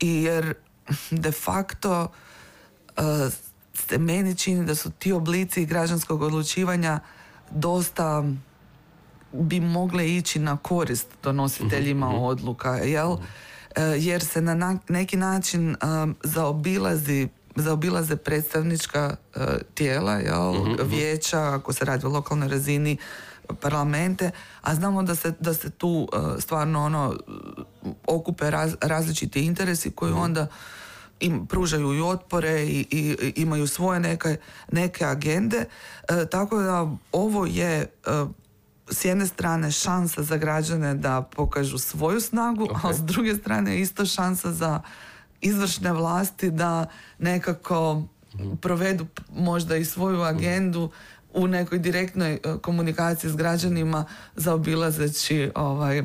i 0.00 0.22
jer 0.22 0.54
de 1.10 1.32
facto 1.32 2.08
e, 2.96 3.02
se 3.74 3.98
meni 3.98 4.36
čini 4.36 4.66
da 4.66 4.74
su 4.74 4.90
ti 4.90 5.12
oblici 5.12 5.66
građanskog 5.66 6.22
odlučivanja 6.22 7.00
dosta 7.50 8.24
bi 9.32 9.60
mogle 9.60 10.14
ići 10.14 10.38
na 10.38 10.56
korist 10.56 11.06
donositeljima 11.22 12.08
odluka, 12.08 12.70
jel? 12.70 13.16
E, 13.76 13.82
jer 13.82 14.24
se 14.24 14.40
na 14.40 14.78
neki 14.88 15.16
način 15.16 15.76
um, 16.02 16.16
zaobilazi 16.24 17.28
zaobilaze 17.56 18.16
predstavnička 18.16 19.16
e, 19.34 19.40
tijela, 19.74 20.12
jel? 20.12 20.54
vijeća, 20.84 21.54
ako 21.54 21.72
se 21.72 21.84
radi 21.84 22.06
o 22.06 22.08
lokalnoj 22.08 22.48
razini, 22.48 22.96
parlamente, 23.60 24.30
a 24.62 24.74
znamo 24.74 25.02
da 25.02 25.14
se, 25.14 25.32
da 25.40 25.54
se 25.54 25.70
tu 25.70 26.08
e, 26.12 26.40
stvarno 26.40 26.84
ono 26.84 27.16
okupe 28.06 28.44
raz- 28.44 28.76
različiti 28.80 29.46
interesi 29.46 29.90
koji 29.90 30.12
onda 30.12 30.46
im 31.20 31.46
pružaju 31.46 31.94
i 31.94 32.00
otpore 32.00 32.62
i, 32.62 32.86
i, 32.90 33.16
i 33.22 33.42
imaju 33.42 33.66
svoje 33.66 34.00
neke, 34.00 34.36
neke 34.72 35.04
agende. 35.04 35.64
E, 36.08 36.26
tako 36.30 36.58
da 36.58 36.90
ovo 37.12 37.46
je 37.46 37.80
e, 37.80 37.86
s 38.90 39.04
jedne 39.04 39.26
strane 39.26 39.70
šansa 39.70 40.22
za 40.22 40.36
građane 40.36 40.94
da 40.94 41.22
pokažu 41.22 41.78
svoju 41.78 42.20
snagu, 42.20 42.68
a 42.82 42.92
s 42.92 43.00
druge 43.00 43.34
strane 43.34 43.80
isto 43.80 44.06
šansa 44.06 44.52
za 44.52 44.80
izvršne 45.40 45.92
vlasti 45.92 46.50
da 46.50 46.86
nekako 47.18 48.02
provedu 48.60 49.04
p- 49.04 49.22
možda 49.32 49.76
i 49.76 49.84
svoju 49.84 50.20
agendu 50.22 50.90
u 51.32 51.46
nekoj 51.46 51.78
direktnoj 51.78 52.32
e, 52.34 52.38
komunikaciji 52.62 53.30
s 53.30 53.36
građanima 53.36 54.04
zaobilazeći 54.36 55.50
ovaj 55.54 56.02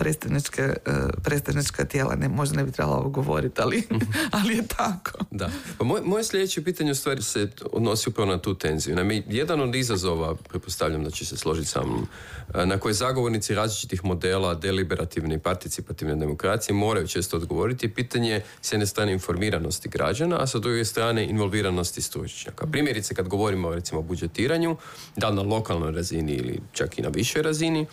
predstavničke, 0.00 0.62
e, 0.62 0.92
predstavnička 1.22 1.84
tijela. 1.84 2.14
Ne, 2.14 2.28
možda 2.28 2.56
ne 2.56 2.64
bi 2.64 2.72
trebalo 2.72 2.96
ovo 2.96 3.08
govoriti, 3.08 3.60
ali, 3.60 3.82
ali 4.40 4.56
je 4.56 4.66
tako. 4.66 5.24
Da. 5.30 5.50
Pa 5.78 5.84
moj, 5.84 6.00
moje 6.04 6.24
sljedeće 6.24 6.64
pitanje 6.64 6.90
u 6.90 6.94
stvari 6.94 7.22
se 7.22 7.48
odnosi 7.72 8.08
upravo 8.08 8.30
na 8.30 8.38
tu 8.38 8.54
tenziju. 8.54 8.96
Naime, 8.96 9.22
jedan 9.28 9.60
od 9.60 9.74
izazova, 9.74 10.34
pretpostavljam 10.34 11.04
da 11.04 11.10
će 11.10 11.26
se 11.26 11.36
složiti 11.36 11.68
sa 11.68 11.82
mnom, 11.84 12.06
e, 12.54 12.66
na 12.66 12.78
koje 12.78 12.94
zagovornici 12.94 13.54
različitih 13.54 14.04
modela 14.04 14.54
deliberativne 14.54 15.34
i 15.34 15.38
participativne 15.38 16.14
demokracije 16.16 16.74
moraju 16.74 17.06
često 17.06 17.36
odgovoriti 17.36 17.86
je 17.86 17.94
pitanje 17.94 18.42
s 18.62 18.72
jedne 18.72 18.86
strane 18.86 19.12
informiranosti 19.12 19.88
građana, 19.88 20.42
a 20.42 20.46
sa 20.46 20.58
druge 20.58 20.84
strane 20.84 21.26
involviranosti 21.26 22.02
stručnjaka. 22.02 22.66
Primjerice 22.66 23.14
kad 23.14 23.28
govorimo 23.28 23.74
recimo 23.74 24.00
o 24.00 24.02
budžetiranju, 24.02 24.76
da 25.16 25.30
na 25.30 25.42
lokalnoj 25.42 25.92
razini 25.92 26.32
ili 26.32 26.60
čak 26.72 26.98
i 26.98 27.02
na 27.02 27.08
višoj 27.08 27.42
razini, 27.42 27.86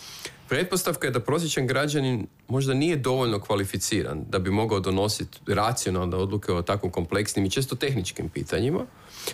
Pretpostavka 0.50 1.08
je 1.08 1.12
da 1.12 1.20
prosječan 1.20 1.68
građanin 1.68 2.28
možda 2.48 2.74
nije 2.74 2.96
dovoljno 2.96 3.40
kvalificiran 3.40 4.26
da 4.30 4.40
bi 4.40 4.50
mogao 4.50 4.80
donositi 4.80 5.40
racionalne 5.48 6.18
odluke 6.18 6.52
o 6.52 6.62
tako 6.62 6.90
kompleksnim 6.90 7.46
i 7.46 7.50
često 7.50 7.76
tehničkim 7.76 8.30
pitanjima, 8.30 8.86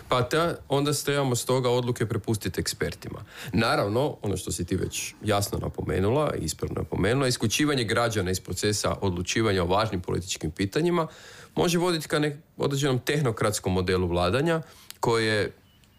pa 0.10 0.24
ta, 0.24 0.56
onda 0.70 0.94
trebamo 0.94 1.36
stoga 1.36 1.70
odluke 1.70 2.06
prepustiti 2.06 2.62
ekspertima. 2.62 3.20
Naravno, 3.54 4.18
ono 4.22 4.38
što 4.38 4.52
si 4.52 4.66
ti 4.66 4.76
već 4.76 5.14
jasno 5.24 5.60
napomenula 5.60 6.34
ispravno 6.40 6.82
napomenula, 6.82 7.28
isključivanje 7.28 7.84
građana 7.84 8.32
iz 8.32 8.40
procesa 8.40 8.96
odlučivanja 9.02 9.64
o 9.64 9.68
važnim 9.68 10.02
političkim 10.02 10.52
pitanjima 10.52 11.08
može 11.56 11.78
voditi 11.78 12.08
ka 12.08 12.22
određenom 12.58 13.00
tehnokratskom 13.00 13.74
modelu 13.74 14.08
vladanja 14.08 14.62
koje 15.00 15.52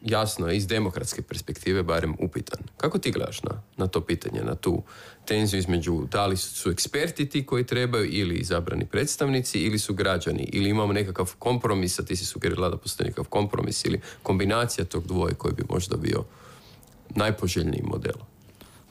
jasno 0.04 0.50
iz 0.50 0.66
demokratske 0.66 1.22
perspektive 1.22 1.82
barem 1.82 2.14
upitan. 2.18 2.58
Kako 2.76 2.98
ti 2.98 3.10
gledaš 3.10 3.42
na, 3.42 3.62
na 3.76 3.86
to 3.86 4.00
pitanje, 4.00 4.40
na 4.42 4.54
tu 4.54 4.82
tenziju 5.24 5.58
između 5.58 6.02
da 6.10 6.26
li 6.26 6.36
su 6.36 6.70
eksperti 6.70 7.28
ti 7.28 7.46
koji 7.46 7.66
trebaju 7.66 8.08
ili 8.10 8.34
izabrani 8.34 8.86
predstavnici 8.86 9.58
ili 9.58 9.78
su 9.78 9.94
građani 9.94 10.48
ili 10.52 10.70
imamo 10.70 10.92
nekakav 10.92 11.32
kompromis, 11.38 11.98
a 11.98 12.04
ti 12.04 12.16
si 12.16 12.24
sugerirala 12.24 12.68
da 12.68 12.76
postoji 12.76 13.04
nekakav 13.04 13.24
kompromis 13.24 13.84
ili 13.84 14.00
kombinacija 14.22 14.84
tog 14.84 15.06
dvoje 15.06 15.34
koji 15.34 15.54
bi 15.54 15.62
možda 15.70 15.96
bio 15.96 16.24
najpoželjniji 17.10 17.82
model. 17.84 18.14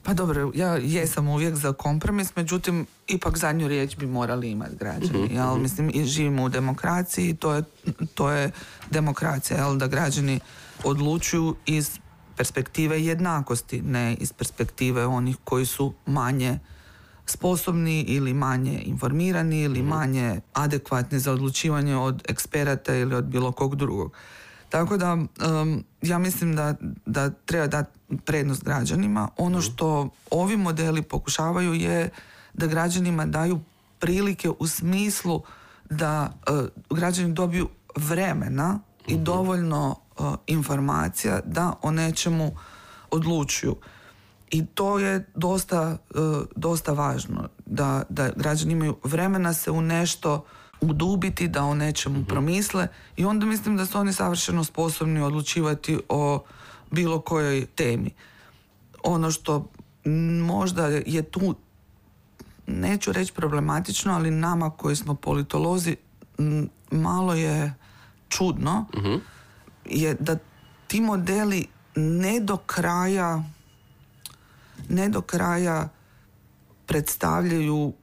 Pa 0.04 0.14
dobro, 0.14 0.52
ja 0.56 0.76
jesam 0.76 1.28
uvijek 1.28 1.56
za 1.56 1.74
kompromis, 1.74 2.36
međutim, 2.36 2.86
ipak 3.08 3.38
zadnju 3.38 3.68
riječ 3.68 3.98
bi 3.98 4.08
morali 4.08 4.52
imati 4.52 4.76
građani. 4.76 5.24
mm 5.24 5.36
Jel? 5.36 5.58
Mislim, 5.58 5.92
živimo 6.06 6.44
u 6.44 6.50
demokraciji, 6.50 7.36
to 7.36 7.54
je, 7.54 7.64
to 8.16 8.32
je 8.32 8.52
demokracija, 8.92 9.58
jel? 9.58 9.78
da 9.78 9.88
građani 9.88 10.40
odlučuju 10.84 11.56
iz 11.66 12.00
perspektive 12.38 13.04
jednakosti, 13.04 13.82
ne 13.82 14.14
iz 14.14 14.34
perspektive 14.34 15.06
onih 15.06 15.38
koji 15.44 15.66
su 15.66 15.94
manje 16.06 16.60
sposobni 17.26 18.02
ili 18.02 18.34
manje 18.34 18.82
informirani 18.86 19.62
ili 19.62 19.80
mhm. 19.80 19.90
manje 19.90 20.42
adekvatni 20.54 21.20
za 21.20 21.32
odlučivanje 21.32 21.96
od 21.96 22.24
eksperata 22.30 22.96
ili 22.96 23.16
od 23.16 23.26
bilo 23.26 23.52
kog 23.52 23.76
drugog. 23.76 24.14
Tako 24.70 24.98
da 24.98 25.18
ja 26.02 26.18
mislim 26.18 26.56
da, 26.56 26.76
da 27.06 27.30
treba 27.30 27.68
dati 27.68 28.00
prednost 28.26 28.64
građanima. 28.64 29.30
Ono 29.38 29.58
mhm. 29.58 29.66
što 29.66 30.10
ovi 30.32 30.58
modeli 30.58 31.02
pokušavaju 31.02 31.74
je 31.74 32.10
da 32.54 32.68
građanima 32.68 33.26
daju 33.26 33.60
prilike 34.00 34.50
u 34.60 34.68
smislu 34.68 35.42
da 35.90 36.34
uh, 36.90 36.98
građani 36.98 37.34
dobiju 37.34 37.70
vremena 37.96 38.80
i 39.08 39.14
mhm. 39.14 39.24
dovoljno 39.24 39.96
informacija 40.48 41.40
da 41.46 41.74
o 41.82 41.92
nečemu 41.92 42.52
odlučuju. 43.12 43.76
I 44.52 44.66
to 44.66 45.00
je 45.00 45.26
dosta, 45.36 45.98
e, 46.16 46.18
dosta 46.56 46.94
važno, 46.94 47.50
da, 47.66 48.04
da 48.10 48.30
građani 48.36 48.74
imaju 48.74 48.98
vremena 49.04 49.54
se 49.54 49.72
u 49.72 49.82
nešto 49.82 50.46
udubiti, 50.82 51.48
da 51.48 51.64
o 51.64 51.76
nečemu 51.76 52.20
mhm. 52.20 52.28
promisle 52.28 52.88
i 53.16 53.26
onda 53.26 53.46
mislim 53.46 53.78
da 53.78 53.86
su 53.86 53.98
oni 53.98 54.14
savršeno 54.14 54.64
sposobni 54.64 55.22
odlučivati 55.22 56.00
o 56.10 56.44
bilo 56.92 57.22
kojoj 57.22 57.66
temi. 57.66 58.12
Ono 59.04 59.32
što 59.32 59.70
možda 60.46 60.88
je 60.88 61.24
tu, 61.24 61.56
neću 62.68 63.12
reći 63.12 63.34
problematično, 63.34 64.14
ali 64.14 64.32
nama 64.32 64.70
koji 64.70 64.96
smo 64.96 65.16
politolozi 65.16 65.96
malo 66.92 67.34
je 67.34 67.74
čudno, 68.30 68.86
uh 68.98 69.22
je 69.86 70.14
da 70.14 70.38
ti 70.88 71.02
modeli 71.02 71.68
ne 71.96 72.40
do 72.40 72.58
kraja 72.58 73.44
ne 74.90 75.10
do 75.10 75.22
kraja 75.22 75.90
predstavljaju 76.86 77.94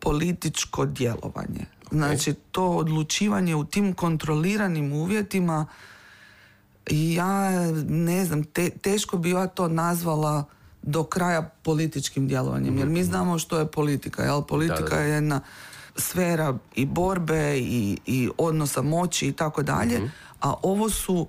političko 0.00 0.86
djelovanje. 0.86 1.66
Znači 1.90 2.34
to 2.34 2.68
odlučivanje 2.68 3.54
u 3.54 3.64
tim 3.64 3.92
kontroliranim 3.92 4.92
uvjetima 4.92 5.66
ja 6.90 7.50
ne 7.88 8.24
znam, 8.24 8.44
teško 8.82 9.18
bi 9.18 9.30
ja 9.30 9.46
to 9.46 9.68
nazvala 9.68 10.44
do 10.82 11.04
kraja 11.04 11.42
političkim 11.42 12.28
djelovanjem. 12.28 12.78
Jer 12.78 12.86
mi 12.88 13.00
mhm. 13.00 13.08
znamo 13.10 13.38
što 13.38 13.58
je 13.58 13.66
politika. 13.66 14.22
Jel? 14.22 14.42
Politika 14.42 14.96
je 14.96 15.10
jedna 15.10 15.40
sfera 15.96 16.58
i 16.74 16.86
borbe 16.86 17.58
i, 17.58 17.98
i 18.06 18.30
odnosa 18.38 18.82
moći 18.82 19.28
i 19.28 19.32
tako 19.32 19.62
dalje. 19.62 20.10
A 20.40 20.54
ovo 20.62 20.90
su 20.90 21.28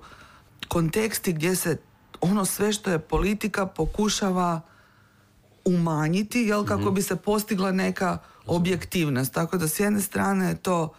konteksti 0.68 1.32
gdje 1.32 1.56
se 1.56 1.76
ono 2.20 2.44
sve 2.44 2.72
što 2.72 2.90
je 2.90 2.98
politika 2.98 3.66
pokušava 3.66 4.60
umanjiti 5.64 6.40
jel 6.40 6.64
kako 6.64 6.82
mhm. 6.82 6.94
bi 6.94 7.02
se 7.02 7.16
postigla 7.16 7.72
neka 7.72 8.18
objektivnost 8.46 9.32
tako 9.32 9.58
da 9.58 9.68
s 9.68 9.80
jedne 9.80 10.00
strane 10.00 10.48
je 10.48 10.56
to 10.56 10.94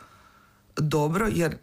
dobro 0.75 1.27
jer 1.31 1.57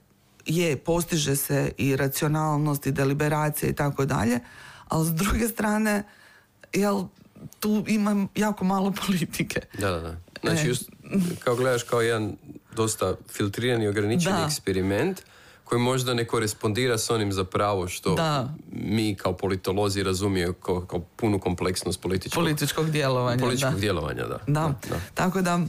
je 0.46 0.76
postiže 0.76 1.36
se 1.36 1.72
i 1.78 1.96
racionalnost 1.96 2.86
i 2.86 2.92
deliberacija 2.92 3.70
i 3.70 3.74
tako 3.74 4.04
dalje 4.04 4.40
ali 4.88 5.06
s 5.06 5.10
druge 5.10 5.48
strane 5.48 6.02
jel 6.72 7.04
tu 7.60 7.84
ima 7.88 8.26
jako 8.34 8.64
malo 8.64 8.92
politike 9.06 9.60
da 9.78 9.90
da 9.90 10.00
da 10.00 10.16
znači 10.42 10.66
e. 10.66 10.68
just, 10.68 10.90
kao 11.44 11.56
gledaš 11.56 11.82
kao 11.82 12.00
jedan 12.00 12.36
dosta 12.76 13.14
filtrirani 13.28 13.88
ograničeni 13.88 14.44
eksperiment 14.46 15.22
koji 15.70 15.80
možda 15.80 16.14
ne 16.14 16.24
korespondira 16.24 16.98
s 16.98 17.10
onim 17.10 17.32
zapravo 17.32 17.88
što 17.88 18.14
da. 18.14 18.54
mi 18.72 19.14
kao 19.14 19.32
politolozi 19.32 20.02
razumiju 20.02 20.52
kao, 20.52 20.80
kao 20.80 21.00
punu 21.16 21.38
kompleksnost 21.38 22.00
političkog, 22.00 22.42
političkog 22.42 22.90
djelovanja. 22.90 23.38
Političkog 23.38 23.74
da. 23.74 23.80
djelovanja, 23.80 24.26
da. 24.26 24.38
Da. 24.46 24.74
Tako 25.14 25.40
da, 25.40 25.60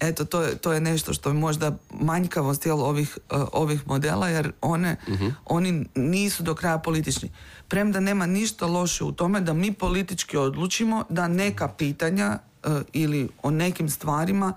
eto, 0.00 0.24
to 0.24 0.42
je, 0.42 0.56
to 0.56 0.72
je 0.72 0.80
nešto 0.80 1.12
što 1.12 1.28
je 1.30 1.34
možda 1.34 1.76
manjkavost 2.00 2.66
jel, 2.66 2.80
ovih, 2.80 3.18
uh, 3.30 3.42
ovih 3.52 3.86
modela, 3.86 4.28
jer 4.28 4.52
one, 4.60 4.96
uh 5.08 5.32
oni 5.44 5.86
nisu 5.94 6.42
do 6.42 6.54
kraja 6.54 6.78
politični. 6.78 7.30
Premda 7.68 8.00
nema 8.00 8.26
ništa 8.26 8.66
loše 8.66 9.04
u 9.04 9.12
tome 9.12 9.40
da 9.40 9.52
mi 9.52 9.72
politički 9.72 10.36
odlučimo 10.36 11.04
da 11.08 11.28
neka 11.28 11.68
pitanja 11.68 12.38
uh, 12.64 12.72
ili 12.92 13.28
o 13.42 13.50
nekim 13.50 13.90
stvarima 13.90 14.52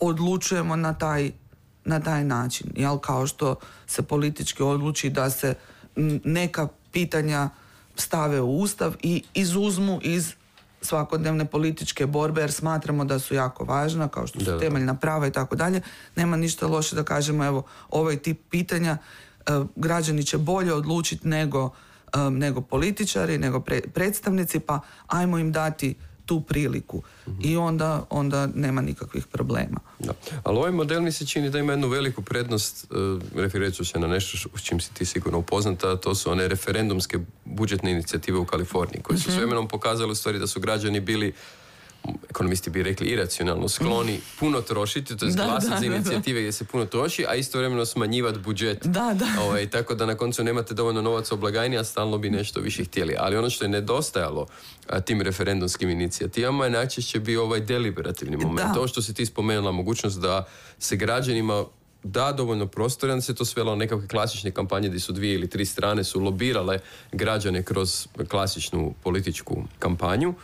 odlučujemo 0.00 0.76
na 0.76 0.94
taj 0.94 1.32
na 1.88 2.00
taj 2.00 2.24
način. 2.24 2.66
Jel? 2.76 2.98
Kao 2.98 3.26
što 3.26 3.56
se 3.86 4.02
politički 4.02 4.62
odluči 4.62 5.10
da 5.10 5.30
se 5.30 5.54
neka 6.24 6.68
pitanja 6.92 7.48
stave 7.96 8.40
u 8.40 8.58
ustav 8.58 8.94
i 9.02 9.22
izuzmu 9.34 9.98
iz 10.02 10.34
svakodnevne 10.82 11.44
političke 11.44 12.06
borbe 12.06 12.40
jer 12.40 12.52
smatramo 12.52 13.04
da 13.04 13.18
su 13.18 13.34
jako 13.34 13.64
važna 13.64 14.08
kao 14.08 14.26
što 14.26 14.40
su 14.40 14.58
temeljna 14.60 14.94
prava 14.94 15.26
i 15.26 15.32
tako 15.32 15.56
dalje. 15.56 15.80
Nema 16.16 16.36
ništa 16.36 16.66
loše 16.66 16.96
da 16.96 17.02
kažemo 17.02 17.44
evo 17.44 17.62
ovaj 17.90 18.16
tip 18.16 18.40
pitanja 18.50 18.98
e, 18.98 19.52
građani 19.76 20.24
će 20.24 20.38
bolje 20.38 20.74
odlučiti 20.74 21.28
nego, 21.28 21.70
e, 22.14 22.30
nego 22.30 22.60
političari, 22.60 23.38
nego 23.38 23.64
predstavnici 23.94 24.60
pa 24.60 24.80
ajmo 25.06 25.38
im 25.38 25.52
dati 25.52 25.94
tu 26.28 26.40
priliku 26.40 27.02
i 27.42 27.56
onda, 27.56 28.06
onda 28.10 28.46
nema 28.54 28.80
nikakvih 28.80 29.26
problema. 29.26 29.80
Da. 29.98 30.12
Ali 30.44 30.58
ovaj 30.58 30.72
model 30.72 31.00
mi 31.02 31.12
se 31.12 31.26
čini 31.26 31.50
da 31.50 31.58
ima 31.58 31.72
jednu 31.72 31.88
veliku 31.88 32.22
prednost, 32.22 32.86
uh, 32.90 33.22
referirat 33.36 33.74
ću 33.74 33.84
se 33.84 33.98
na 33.98 34.06
nešto 34.06 34.48
s 34.58 34.62
čim 34.62 34.80
si 34.80 34.94
ti 34.94 35.04
sigurno 35.04 35.38
upoznata, 35.38 35.96
to 35.96 36.14
su 36.14 36.30
one 36.30 36.48
referendumske 36.48 37.18
budžetne 37.44 37.90
inicijative 37.90 38.38
u 38.38 38.44
Kaliforniji, 38.44 39.02
koje 39.02 39.18
su 39.18 39.30
mm 39.30 39.32
s 39.32 39.36
vremenom 39.36 39.68
pokazale 39.68 40.12
u 40.12 40.14
stvari 40.14 40.38
da 40.38 40.46
su 40.46 40.60
građani 40.60 41.00
bili 41.00 41.32
ekonomisti 42.30 42.70
bi 42.70 42.82
rekli 42.82 43.06
iracionalno 43.06 43.68
skloni 43.68 44.20
puno 44.38 44.60
trošiti, 44.60 45.16
to 45.16 45.26
je 45.26 45.32
glasati 45.32 45.80
za 45.80 45.86
inicijative 45.86 46.40
gdje 46.40 46.52
se 46.52 46.64
puno 46.64 46.86
troši, 46.86 47.24
a 47.28 47.34
istovremeno 47.34 47.86
smanjivati 47.86 48.38
budžet. 48.38 48.86
Da, 48.86 49.14
da. 49.14 49.26
Ovaj, 49.44 49.70
tako 49.70 49.94
da 49.94 50.06
na 50.06 50.14
koncu 50.14 50.44
nemate 50.44 50.74
dovoljno 50.74 51.02
novaca 51.02 51.34
u 51.34 51.38
blagajni, 51.38 51.78
a 51.78 51.84
stalno 51.84 52.18
bi 52.18 52.30
nešto 52.30 52.60
više 52.60 52.84
htjeli. 52.84 53.14
Ali 53.18 53.36
ono 53.36 53.50
što 53.50 53.64
je 53.64 53.68
nedostajalo 53.68 54.46
tim 55.04 55.22
referendumskim 55.22 55.90
inicijativama 55.90 56.64
je 56.64 56.70
najčešće 56.70 57.20
bio 57.20 57.42
ovaj 57.42 57.60
deliberativni 57.60 58.36
moment. 58.36 58.74
To 58.74 58.88
što 58.88 59.02
si 59.02 59.14
ti 59.14 59.26
spomenula, 59.26 59.72
mogućnost 59.72 60.20
da 60.20 60.44
se 60.78 60.96
građanima 60.96 61.64
da 62.02 62.32
dovoljno 62.32 62.66
prostora, 62.66 63.14
da 63.14 63.20
se 63.20 63.34
to 63.34 63.44
svelo 63.44 63.70
na 63.70 63.76
nekakve 63.76 64.08
klasične 64.08 64.50
kampanje 64.50 64.88
gdje 64.88 65.00
su 65.00 65.12
dvije 65.12 65.34
ili 65.34 65.50
tri 65.50 65.64
strane 65.64 66.04
su 66.04 66.20
lobirale 66.20 66.78
građane 67.12 67.62
kroz 67.62 68.06
klasičnu 68.28 68.94
političku 69.02 69.62
kampanju 69.78 70.34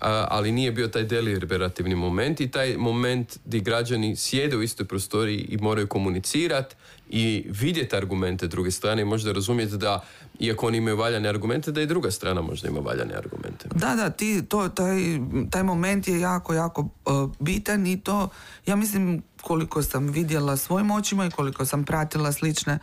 ali 0.00 0.52
nije 0.52 0.72
bio 0.72 0.88
taj 0.88 1.04
deliberativni 1.04 1.94
moment 1.94 2.40
i 2.40 2.50
taj 2.50 2.76
moment 2.76 3.38
gdje 3.44 3.60
građani 3.60 4.16
sjede 4.16 4.56
u 4.56 4.62
istoj 4.62 4.86
prostoriji 4.86 5.46
i 5.48 5.56
moraju 5.56 5.86
komunicirati 5.86 6.76
i 7.10 7.46
vidjeti 7.48 7.96
argumente 7.96 8.46
druge 8.46 8.70
strane 8.70 9.02
i 9.02 9.04
možda 9.04 9.32
razumjeti 9.32 9.76
da 9.76 10.04
iako 10.38 10.66
oni 10.66 10.78
imaju 10.78 10.96
valjane 10.96 11.28
argumente 11.28 11.72
da 11.72 11.82
i 11.82 11.86
druga 11.86 12.10
strana 12.10 12.40
možda 12.40 12.68
ima 12.68 12.80
valjane 12.80 13.14
argumente. 13.14 13.68
Da, 13.74 13.94
da, 13.94 14.10
ti, 14.10 14.42
to, 14.48 14.68
taj, 14.68 14.96
taj 15.50 15.62
moment 15.62 16.08
je 16.08 16.20
jako, 16.20 16.54
jako 16.54 16.80
uh, 16.80 17.30
bitan 17.38 17.86
i 17.86 18.00
to 18.00 18.28
ja 18.66 18.76
mislim 18.76 19.22
koliko 19.42 19.82
sam 19.82 20.06
vidjela 20.08 20.56
svojim 20.56 20.90
očima 20.90 21.26
i 21.26 21.30
koliko 21.30 21.66
sam 21.66 21.84
pratila 21.84 22.32
slične 22.32 22.78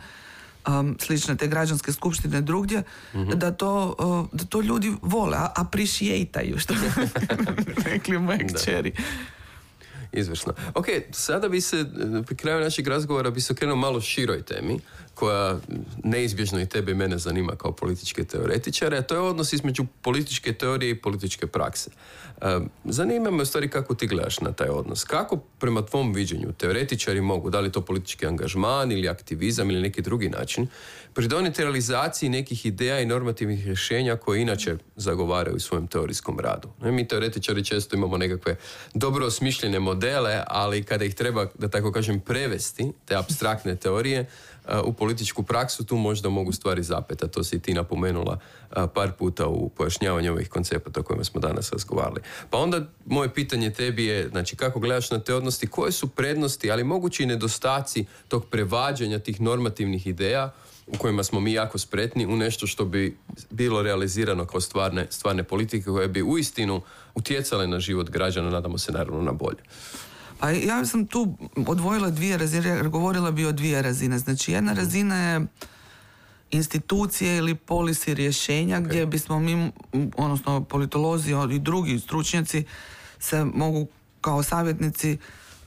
um, 0.68 0.96
slične 1.00 1.36
te 1.36 1.46
građanske 1.46 1.92
skupštine 1.92 2.40
drugdje, 2.40 2.82
da, 3.34 3.50
to, 3.50 3.96
uh, 3.98 4.38
da 4.38 4.44
to 4.44 4.60
ljudi 4.60 4.92
vole, 5.02 5.36
a 5.36 5.52
appreciataju, 5.56 6.58
što 6.58 6.74
rekli 7.90 8.18
moje 8.18 8.46
kćeri. 8.46 8.92
Izvrsno. 10.12 10.54
Ok, 10.74 10.86
sada 11.12 11.48
bi 11.48 11.60
se, 11.60 11.84
pri 12.26 12.36
kraju 12.36 12.60
našeg 12.60 12.88
razgovora 12.88 13.30
bi 13.30 13.40
se 13.40 13.52
okrenuo 13.52 13.76
malo 13.76 14.00
široj 14.00 14.42
temi, 14.42 14.80
koja 15.14 15.58
neizbježno 16.04 16.60
i 16.60 16.66
tebe 16.66 16.92
i 16.92 16.94
mene 16.94 17.18
zanima 17.18 17.56
kao 17.56 17.72
političke 17.72 18.24
teoretičare, 18.24 18.98
a 18.98 19.02
to 19.02 19.14
je 19.14 19.20
odnos 19.20 19.52
između 19.52 19.86
političke 20.02 20.52
teorije 20.52 20.90
i 20.90 21.00
političke 21.00 21.46
prakse. 21.46 21.90
Zanima 22.84 23.30
me 23.30 23.42
u 23.42 23.46
stvari 23.46 23.68
kako 23.68 23.94
ti 23.94 24.06
gledaš 24.06 24.40
na 24.40 24.52
taj 24.52 24.68
odnos. 24.68 25.04
Kako 25.04 25.36
prema 25.36 25.86
tvom 25.86 26.12
viđenju 26.12 26.52
teoretičari 26.52 27.20
mogu, 27.20 27.50
da 27.50 27.60
li 27.60 27.72
to 27.72 27.80
politički 27.80 28.26
angažman 28.26 28.92
ili 28.92 29.08
aktivizam 29.08 29.70
ili 29.70 29.80
neki 29.80 30.02
drugi 30.02 30.28
način, 30.28 30.66
pridoniti 31.14 31.62
realizaciji 31.62 32.28
nekih 32.28 32.66
ideja 32.66 33.00
i 33.00 33.06
normativnih 33.06 33.66
rješenja 33.66 34.16
koje 34.16 34.42
inače 34.42 34.76
zagovaraju 34.96 35.56
u 35.56 35.60
svojem 35.60 35.86
teorijskom 35.86 36.40
radu. 36.40 36.68
Mi 36.82 37.08
teoretičari 37.08 37.64
često 37.64 37.96
imamo 37.96 38.16
nekakve 38.16 38.56
dobro 38.94 39.26
osmišljene 39.26 39.78
modele, 39.78 39.97
ali 40.46 40.82
kada 40.82 41.04
ih 41.04 41.14
treba, 41.14 41.46
da 41.58 41.68
tako 41.68 41.92
kažem, 41.92 42.20
prevesti, 42.20 42.92
te 43.04 43.16
abstraktne 43.16 43.76
teorije, 43.76 44.26
u 44.84 44.92
političku 44.92 45.42
praksu, 45.42 45.84
tu 45.84 45.96
možda 45.96 46.28
mogu 46.28 46.52
stvari 46.52 46.82
zapeta. 46.82 47.28
To 47.28 47.44
si 47.44 47.56
i 47.56 47.60
ti 47.60 47.74
napomenula 47.74 48.38
par 48.94 49.12
puta 49.18 49.46
u 49.46 49.68
pojašnjavanju 49.68 50.32
ovih 50.32 50.48
koncepata 50.48 51.00
o 51.00 51.02
kojima 51.02 51.24
smo 51.24 51.40
danas 51.40 51.72
razgovarali. 51.72 52.20
Pa 52.50 52.58
onda 52.58 52.80
moje 53.06 53.34
pitanje 53.34 53.70
tebi 53.70 54.04
je, 54.04 54.28
znači 54.28 54.56
kako 54.56 54.80
gledaš 54.80 55.10
na 55.10 55.20
te 55.20 55.34
odnosti, 55.34 55.66
koje 55.66 55.92
su 55.92 56.08
prednosti, 56.08 56.70
ali 56.70 56.84
mogući 56.84 57.26
nedostaci 57.26 58.06
tog 58.28 58.46
prevađanja 58.46 59.18
tih 59.18 59.40
normativnih 59.40 60.06
ideja 60.06 60.54
u 60.88 60.98
kojima 60.98 61.24
smo 61.24 61.40
mi 61.40 61.52
jako 61.52 61.78
spretni 61.78 62.26
u 62.26 62.36
nešto 62.36 62.66
što 62.66 62.84
bi 62.84 63.18
bilo 63.50 63.82
realizirano 63.82 64.46
kao 64.46 64.60
stvarne, 64.60 65.06
stvarne 65.10 65.44
politike 65.44 65.84
koje 65.84 66.08
bi 66.08 66.22
uistinu 66.22 66.80
utjecale 67.14 67.66
na 67.66 67.80
život 67.80 68.10
građana, 68.10 68.50
nadamo 68.50 68.78
se 68.78 68.92
naravno 68.92 69.22
na 69.22 69.32
bolje. 69.32 69.58
Pa 70.40 70.50
ja 70.50 70.86
sam 70.86 71.06
tu 71.06 71.36
odvojila 71.66 72.10
dvije 72.10 72.38
razine, 72.38 72.82
govorila 72.82 73.30
bi 73.30 73.46
o 73.46 73.52
dvije 73.52 73.82
razine. 73.82 74.18
Znači 74.18 74.52
jedna 74.52 74.72
razina 74.72 75.16
je 75.16 75.46
institucije 76.50 77.36
ili 77.36 77.54
polisi 77.54 78.14
rješenja 78.14 78.80
gdje 78.80 79.06
bismo 79.06 79.40
mi, 79.40 79.72
odnosno 80.16 80.64
politolozi 80.64 81.32
i 81.50 81.58
drugi 81.58 81.98
stručnjaci 81.98 82.64
se 83.18 83.44
mogu 83.44 83.88
kao 84.20 84.42
savjetnici 84.42 85.18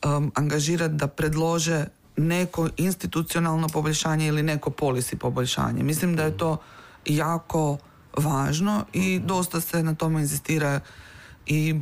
um, 0.06 0.32
angažirati 0.36 0.94
da 0.94 1.08
predlože 1.08 1.86
neko 2.17 2.69
institucionalno 2.78 3.67
poboljšanje 3.67 4.28
ili 4.28 4.43
neko 4.43 4.69
polisi 4.69 5.15
poboljšanje. 5.15 5.84
Mislim 5.84 6.15
da 6.15 6.24
je 6.24 6.38
to 6.38 6.58
jako 7.06 7.78
važno 8.17 8.86
i 8.93 9.19
dosta 9.19 9.62
se 9.62 9.84
na 9.84 9.95
tome 9.95 10.19
inzistira 10.19 10.80
i 11.45 11.76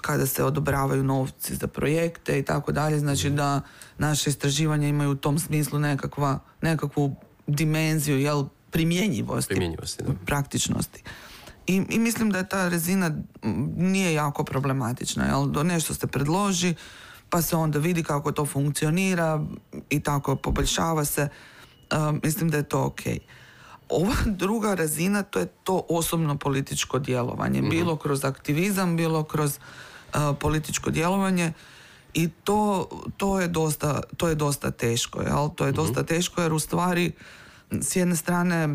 kada 0.00 0.26
se 0.26 0.44
odobravaju 0.44 1.04
novci 1.04 1.54
za 1.54 1.66
projekte 1.66 2.38
i 2.38 2.42
tako 2.42 2.72
dalje, 2.72 2.98
znači 2.98 3.30
da 3.30 3.60
naše 3.98 4.30
istraživanja 4.30 4.88
imaju 4.88 5.10
u 5.10 5.14
tom 5.14 5.38
smislu 5.38 5.78
nekakva, 5.78 6.38
nekakvu 6.60 7.16
dimenziju 7.46 8.18
jel, 8.18 8.44
primjenjivosti, 8.70 9.48
primjenjivosti 9.48 10.04
praktičnosti. 10.26 11.02
I, 11.66 11.82
I, 11.88 11.98
mislim 11.98 12.30
da 12.30 12.38
je 12.38 12.48
ta 12.48 12.68
rezina 12.68 13.10
nije 13.76 14.14
jako 14.14 14.44
problematična. 14.44 15.24
Jel? 15.24 15.64
Nešto 15.64 15.94
se 15.94 16.06
predloži, 16.06 16.74
pa 17.30 17.42
se 17.42 17.56
onda 17.56 17.78
vidi 17.78 18.02
kako 18.02 18.32
to 18.32 18.46
funkcionira 18.46 19.44
i 19.90 20.00
tako 20.00 20.36
poboljšava 20.36 21.04
se. 21.04 21.28
mislim 22.22 22.50
da 22.50 22.56
je 22.56 22.62
to 22.62 22.84
ok. 22.84 23.00
Ova 23.88 24.14
druga 24.26 24.74
razina 24.74 25.22
to 25.22 25.38
je 25.38 25.46
to 25.46 25.82
osobno 25.88 26.38
političko 26.38 26.98
djelovanje. 26.98 27.60
Mhm. 27.60 27.70
Bilo 27.70 27.96
kroz 27.96 28.24
aktivizam, 28.24 28.96
bilo 28.96 29.24
kroz 29.24 29.58
političko 30.40 30.90
djelovanje 30.90 31.52
i 32.14 32.28
to, 32.28 32.88
to, 33.16 33.40
je, 33.40 33.48
dosta, 33.48 34.00
to 34.16 34.28
je 34.28 34.34
dosta 34.34 34.70
teško. 34.70 35.22
Jel? 35.22 35.48
To 35.48 35.66
je 35.66 35.72
dosta 35.72 36.00
mhm. 36.00 36.06
teško 36.06 36.42
jer 36.42 36.52
u 36.52 36.58
stvari 36.58 37.12
s 37.70 37.96
jedne 37.96 38.16
strane 38.16 38.68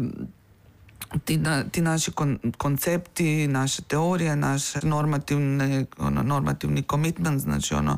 ti, 1.26 1.40
ti 1.72 1.82
naši 1.82 2.12
koncepti, 2.58 3.48
naše 3.48 3.82
teorije, 3.82 4.36
naše 4.36 4.80
normativne, 4.84 5.86
ono, 5.98 6.24
normativni 6.24 6.84
commitment, 6.92 7.42
znači 7.42 7.74
ono, 7.74 7.98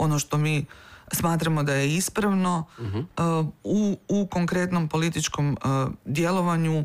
ono 0.00 0.18
što 0.18 0.38
mi 0.38 0.64
smatramo 1.12 1.62
da 1.62 1.74
je 1.74 1.94
ispravno 1.94 2.64
mhm. 2.80 3.00
u, 3.64 3.98
u 4.08 4.26
konkretnom 4.26 4.88
političkom 4.88 5.56
djelovanju 6.04 6.84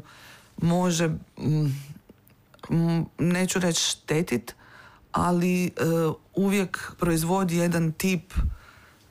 može 0.62 1.10
neću 3.18 3.60
reći 3.60 3.82
štetit, 3.82 4.56
ali 5.12 5.72
uh, 6.08 6.16
uvijek 6.36 6.92
proizvodi 7.00 7.58
jedan 7.58 7.92
tip 7.92 8.34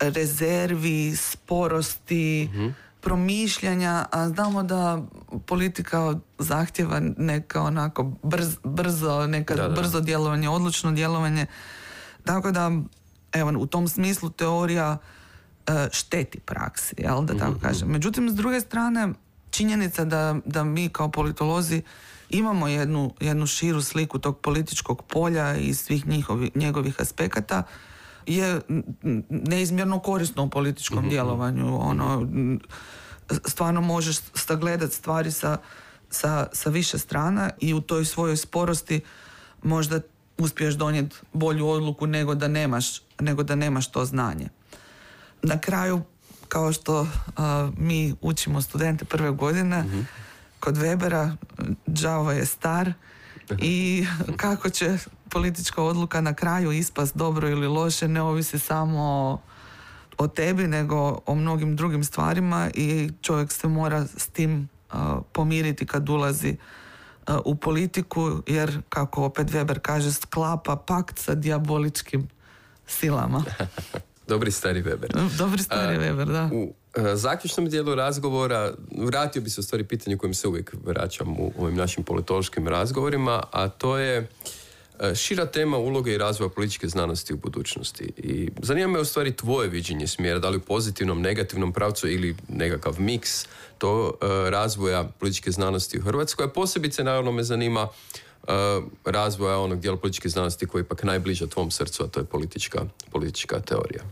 rezervi, 0.01 1.17
sporosti, 1.17 2.51
mm 2.55 2.85
promišljanja, 3.05 4.07
a 4.11 4.29
znamo 4.29 4.63
da 4.63 5.03
politika 5.47 6.15
zahtjeva 6.39 7.01
neka 7.17 7.63
onako 7.63 8.13
brzo, 8.65 9.27
neka 9.27 9.69
brzo 9.77 10.01
djelovanje, 10.01 10.49
odlučno 10.49 10.93
djelovanje. 10.93 11.47
Tako 12.25 12.51
da, 12.51 12.71
evo, 13.35 13.53
u 13.59 13.67
tom 13.67 13.89
smislu 13.89 14.31
teorija 14.31 14.99
uh, 15.69 15.75
šteti 15.93 16.41
praksi, 16.41 16.95
jel, 16.99 17.25
da 17.25 17.39
tako 17.39 17.53
mm 17.53 17.61
kažem. 17.61 17.89
Međutim, 17.89 18.31
s 18.31 18.35
druge 18.35 18.61
strane, 18.61 19.09
činjenica 19.51 20.05
da, 20.05 20.37
da 20.45 20.65
mi 20.65 20.89
kao 20.89 21.11
politolozi 21.11 21.83
imamo 22.31 22.69
jednu, 22.69 23.15
jednu 23.21 23.47
širu 23.47 23.83
sliku 23.83 24.19
tog 24.19 24.39
političkog 24.39 25.03
polja 25.03 25.57
i 25.57 25.75
svih 25.75 26.07
njihovi, 26.07 26.51
njegovih 26.55 27.01
aspekata 27.01 27.63
je 28.27 28.61
neizmjerno 29.29 29.99
korisno 29.99 30.45
u 30.45 30.51
političkom 30.51 30.99
mhm, 30.99 31.09
djelovanju. 31.09 31.65
Mhm. 31.65 31.75
Ono, 31.75 32.29
stvarno 33.47 33.81
možeš 33.81 34.17
sagledati 34.35 34.95
stvari 34.95 35.31
sa, 35.31 35.57
sa, 36.11 36.47
sa 36.53 36.71
više 36.71 36.99
strana 36.99 37.51
i 37.61 37.75
u 37.75 37.81
toj 37.81 38.05
svojoj 38.05 38.37
sporosti 38.37 39.01
možda 39.63 40.01
uspiješ 40.39 40.75
donijeti 40.75 41.17
bolju 41.33 41.69
odluku 41.69 42.07
nego 42.07 42.35
da 42.35 42.49
nemaš, 42.49 43.03
nego 43.21 43.43
da 43.43 43.55
nemaš 43.55 43.91
to 43.91 44.05
znanje. 44.05 44.49
Na 45.43 45.59
kraju, 45.59 46.03
kao 46.49 46.73
što 46.73 47.07
mi 47.77 48.15
učimo 48.21 48.63
studente 48.63 49.05
prve 49.05 49.31
godine, 49.31 49.83
mhm 49.83 50.01
kod 50.65 50.77
Webera 50.77 51.37
Đavo 51.87 52.33
je 52.33 52.47
star 52.47 52.93
i 53.59 54.07
kako 54.43 54.71
će 54.71 54.99
politička 55.31 55.83
odluka 55.83 56.21
na 56.21 56.35
kraju 56.35 56.73
ispast 56.73 57.17
dobro 57.17 57.49
ili 57.49 57.67
loše 57.67 58.09
ne 58.09 58.23
ovisi 58.23 58.59
samo 58.59 59.39
o, 60.19 60.29
tebi 60.29 60.67
nego 60.67 61.19
o 61.27 61.35
mnogim 61.35 61.77
drugim 61.77 62.05
stvarima 62.05 62.71
i 62.75 63.11
čovjek 63.23 63.53
se 63.53 63.69
mora 63.69 64.07
s 64.17 64.27
tim 64.27 64.69
pomiriti 65.33 65.87
kad 65.87 66.09
ulazi 66.09 66.57
u 67.45 67.55
politiku 67.55 68.43
jer 68.47 68.83
kako 68.89 69.25
opet 69.25 69.49
Weber 69.49 69.79
kaže 69.79 70.13
sklapa 70.13 70.77
pakt 70.77 71.19
sa 71.19 71.35
diaboličkim 71.35 72.29
silama. 72.87 73.45
Dobri 74.29 74.51
stari 74.51 74.83
Weber. 74.83 75.37
Dobri 75.39 75.63
stari 75.63 75.99
Weber, 75.99 76.33
da. 76.33 76.51
U 76.53 76.75
E, 76.97 77.17
zaključnom 77.17 77.69
dijelu 77.69 77.95
razgovora 77.95 78.73
vratio 78.99 79.43
bi 79.43 79.51
se 79.51 79.61
u 79.61 79.65
stvari 79.65 79.85
pitanje 79.85 80.17
kojem 80.17 80.35
se 80.35 80.49
uvijek 80.49 80.75
vraćam 80.85 81.41
u 81.41 81.53
ovim 81.59 81.77
našim 81.77 82.05
politološkim 82.05 82.69
razgovorima, 82.69 83.43
a 83.53 83.69
to 83.69 83.99
je 83.99 84.19
e, 84.19 84.27
šira 85.15 85.47
tema 85.47 85.79
uloge 85.79 86.15
i 86.15 86.19
razvoja 86.19 86.49
političke 86.49 86.89
znanosti 86.89 87.35
u 87.35 87.37
budućnosti. 87.37 88.05
I 88.17 88.51
zanima 88.63 88.89
me 88.89 89.01
u 89.01 89.05
stvari 89.05 89.37
tvoje 89.37 89.69
viđenje 89.69 90.07
smjera, 90.07 90.39
da 90.39 90.49
li 90.49 90.57
u 90.57 90.61
pozitivnom, 90.61 91.23
negativnom 91.23 91.73
pravcu 91.73 92.09
ili 92.09 92.37
nekakav 92.49 93.01
miks 93.01 93.47
to 93.79 94.13
e, 94.21 94.51
razvoja 94.51 95.05
političke 95.05 95.51
znanosti 95.51 95.99
u 95.99 96.03
Hrvatskoj. 96.03 96.45
A 96.45 96.49
posebice 96.49 97.05
naravno 97.05 97.33
me 97.33 97.43
zanima 97.43 97.89
razvoja 99.05 99.59
onog 99.59 99.81
dijela 99.81 99.97
političke 99.97 100.29
znanosti 100.29 100.67
koji 100.67 100.81
je 100.81 100.85
ipak 100.85 101.03
najbliže 101.03 101.47
tvom 101.47 101.71
srcu, 101.71 102.05
a 102.05 102.07
to 102.07 102.21
je 102.21 102.25
politička, 102.25 102.85
politička 103.11 103.61
teorija. 103.61 104.03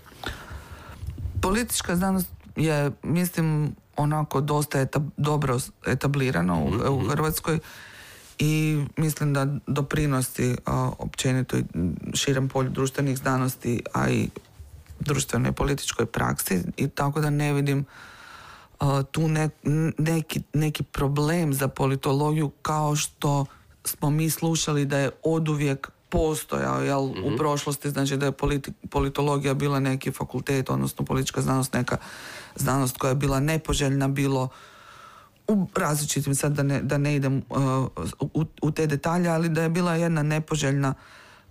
Politička 1.43 1.97
znanost 1.97 2.29
je, 2.57 2.91
mislim, 3.03 3.77
onako 3.97 4.41
dosta 4.41 4.87
dobro 5.17 5.59
etablirano 5.87 6.65
u, 6.65 6.95
u 6.95 7.01
mhm. 7.01 7.11
Hrvatskoj 7.11 7.59
i 8.45 8.85
mislim 8.97 9.33
da 9.33 9.47
doprinosi 9.67 10.57
a, 10.67 10.91
općenito 10.99 11.57
širem 12.15 12.49
polju 12.49 12.71
društvenih 12.71 13.19
znanosti, 13.19 13.83
a 13.93 14.11
i 14.11 14.29
društvenoj 15.01 15.53
političkoj 15.53 16.07
praksi 16.07 16.63
i 16.77 16.89
tako 16.89 17.21
da 17.21 17.31
ne 17.31 17.53
vidim 17.53 17.85
tu 19.11 19.23
neki, 19.99 20.43
neki 20.53 20.83
problem 20.83 21.55
za 21.55 21.69
politologiju 21.69 22.51
kao 22.63 22.97
što 22.97 23.47
smo 23.85 24.11
mi 24.11 24.31
slušali 24.31 24.85
da 24.85 24.99
je 24.99 25.11
oduvijek 25.23 25.91
postojao 26.09 26.83
jel, 26.83 27.03
u 27.03 27.15
mhm. 27.27 27.37
prošlosti, 27.37 27.91
znači 27.91 28.17
da 28.17 28.27
je 28.27 28.33
politologija 28.91 29.55
bila 29.55 29.81
neki 29.81 30.11
fakultet, 30.11 30.71
odnosno 30.71 31.05
politička 31.05 31.41
znanost 31.41 31.73
neka 31.73 31.97
znanost 32.57 32.97
koja 32.97 33.09
je 33.09 33.15
bila 33.15 33.41
nepoželjna 33.41 34.09
bilo 34.09 34.49
u 35.49 35.67
različitim, 35.75 36.35
sad 36.35 36.53
da 36.53 36.63
ne, 36.63 36.83
da 36.83 36.99
ne 36.99 37.17
idem 37.17 37.43
u, 38.21 38.45
u 38.63 38.71
te 38.71 38.87
detalje, 38.87 39.29
ali 39.29 39.49
da 39.49 39.63
je 39.63 39.69
bila 39.69 39.95
jedna 39.95 40.23
nepoželjna 40.23 40.95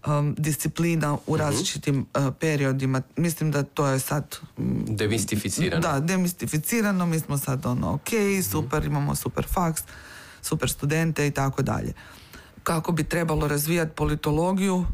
um, 0.05 0.35
disciplina 0.37 1.13
u 1.13 1.33
mhm. 1.33 1.41
različitim 1.41 2.05
uh, 2.15 2.33
periodima. 2.39 3.01
Mislim 3.17 3.51
da 3.51 3.63
to 3.63 3.87
je 3.87 3.99
sad... 3.99 4.37
Um, 4.57 4.85
demistificirano. 4.87 5.81
Da, 5.81 5.99
demistificirano. 5.99 7.05
Mi 7.05 7.19
smo 7.19 7.37
sad 7.37 7.65
ono, 7.65 7.93
ok, 7.93 8.11
mhm. 8.11 8.41
super, 8.41 8.85
imamo 8.85 9.15
super 9.15 9.45
faks, 9.53 9.83
super 10.41 10.69
studente 10.69 11.27
i 11.27 11.31
tako 11.31 11.61
dalje. 11.61 11.93
Kako 12.63 12.91
bi 12.91 13.03
trebalo 13.03 13.47
razvijati 13.47 13.91
politologiju, 13.95 14.85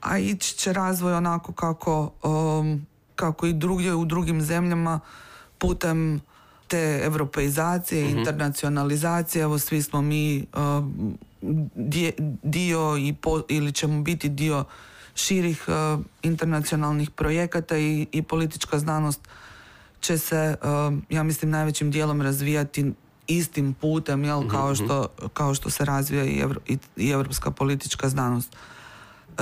a 0.00 0.18
ići 0.18 0.56
će 0.56 0.72
razvoj 0.72 1.14
onako 1.14 1.52
kako, 1.52 2.12
um, 2.22 2.86
kako 3.16 3.46
i 3.46 3.52
drugdje 3.52 3.94
u 3.94 4.04
drugim 4.04 4.42
zemljama 4.42 5.00
putem 5.58 6.20
te 6.68 7.00
europeizacije, 7.04 8.04
mm 8.04 8.18
internacionalizacije, 8.18 9.42
evo 9.42 9.58
svi 9.58 9.82
smo 9.82 10.02
mi 10.02 10.46
um, 10.56 11.18
dio 12.42 12.96
i 12.96 13.14
ili 13.48 13.72
ćemo 13.72 14.02
biti 14.02 14.28
dio 14.28 14.64
širih 15.14 15.64
uh, 15.68 16.04
internacionalnih 16.22 17.10
projekata 17.10 17.78
i, 17.78 18.06
i 18.12 18.22
politička 18.22 18.78
znanost 18.78 19.20
će 20.00 20.18
se, 20.18 20.56
uh, 20.62 20.98
ja 21.10 21.22
mislim, 21.22 21.50
najvećim 21.50 21.90
dijelom 21.90 22.22
razvijati 22.22 22.92
istim 23.26 23.74
putem, 23.74 24.24
jel, 24.24 24.40
mhm, 24.40 24.48
kao, 24.48 24.72
mhm. 24.72 24.84
što, 24.84 25.08
kao 25.32 25.54
što 25.54 25.70
se 25.70 25.84
razvija 25.84 26.24
i, 26.24 26.38
evro, 26.38 26.60
i, 26.96 27.10
evropska 27.10 27.50
politička 27.50 28.08
znanost 28.08 28.56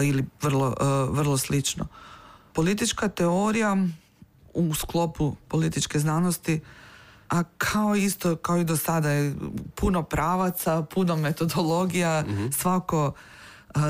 ili 0.02 0.24
vrlo, 0.42 0.68
uh, 0.68 1.16
vrlo 1.16 1.38
slično. 1.38 1.86
Politička 2.52 3.08
teorija 3.08 3.76
u 4.54 4.74
sklopu 4.74 5.36
političke 5.48 5.98
znanosti 5.98 6.60
a 7.34 7.42
kao 7.58 7.96
isto, 7.96 8.36
kao 8.36 8.58
i 8.58 8.64
do 8.64 8.76
sada 8.76 9.10
je 9.10 9.34
puno 9.74 10.02
pravaca, 10.02 10.82
puno 10.82 11.16
metodologija, 11.16 12.24
mhm. 12.28 12.46
svako, 12.50 13.12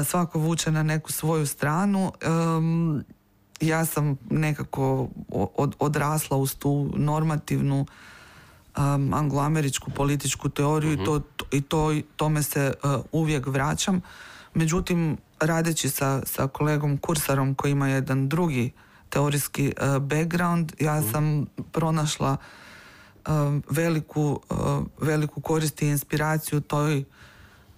svako 0.04 0.38
vuče 0.38 0.70
na 0.70 0.82
neku 0.82 1.12
svoju 1.12 1.46
stranu. 1.46 2.12
ja 3.60 3.84
sam 3.84 4.16
nekako 4.30 5.08
odrasla 5.78 6.36
uz 6.36 6.54
tu 6.54 6.90
normativnu 6.96 7.86
um, 8.76 9.14
angloameričku 9.14 9.90
političku 9.90 10.48
teoriju 10.48 10.92
i, 10.92 11.04
to, 11.04 11.20
i 11.52 11.60
to, 11.60 11.94
tome 12.16 12.42
se 12.42 12.72
uvijek 13.12 13.46
vraćam. 13.46 14.00
Međutim, 14.54 15.16
radeći 15.40 15.90
sa, 15.90 16.22
sa 16.26 16.46
kolegom 16.46 16.98
Kursarom 16.98 17.54
koji 17.54 17.72
ima 17.72 17.88
jedan 17.88 18.28
drugi 18.28 18.72
teorijski 19.08 19.72
background, 20.00 20.72
ja 20.80 21.02
sam 21.02 21.46
pronašla 21.72 22.36
Um, 22.36 22.63
veliku, 23.70 24.40
uh, 24.50 24.58
veliku 25.00 25.40
korist 25.40 25.82
i 25.82 25.86
inspiraciju 25.86 26.60
toj 26.60 27.04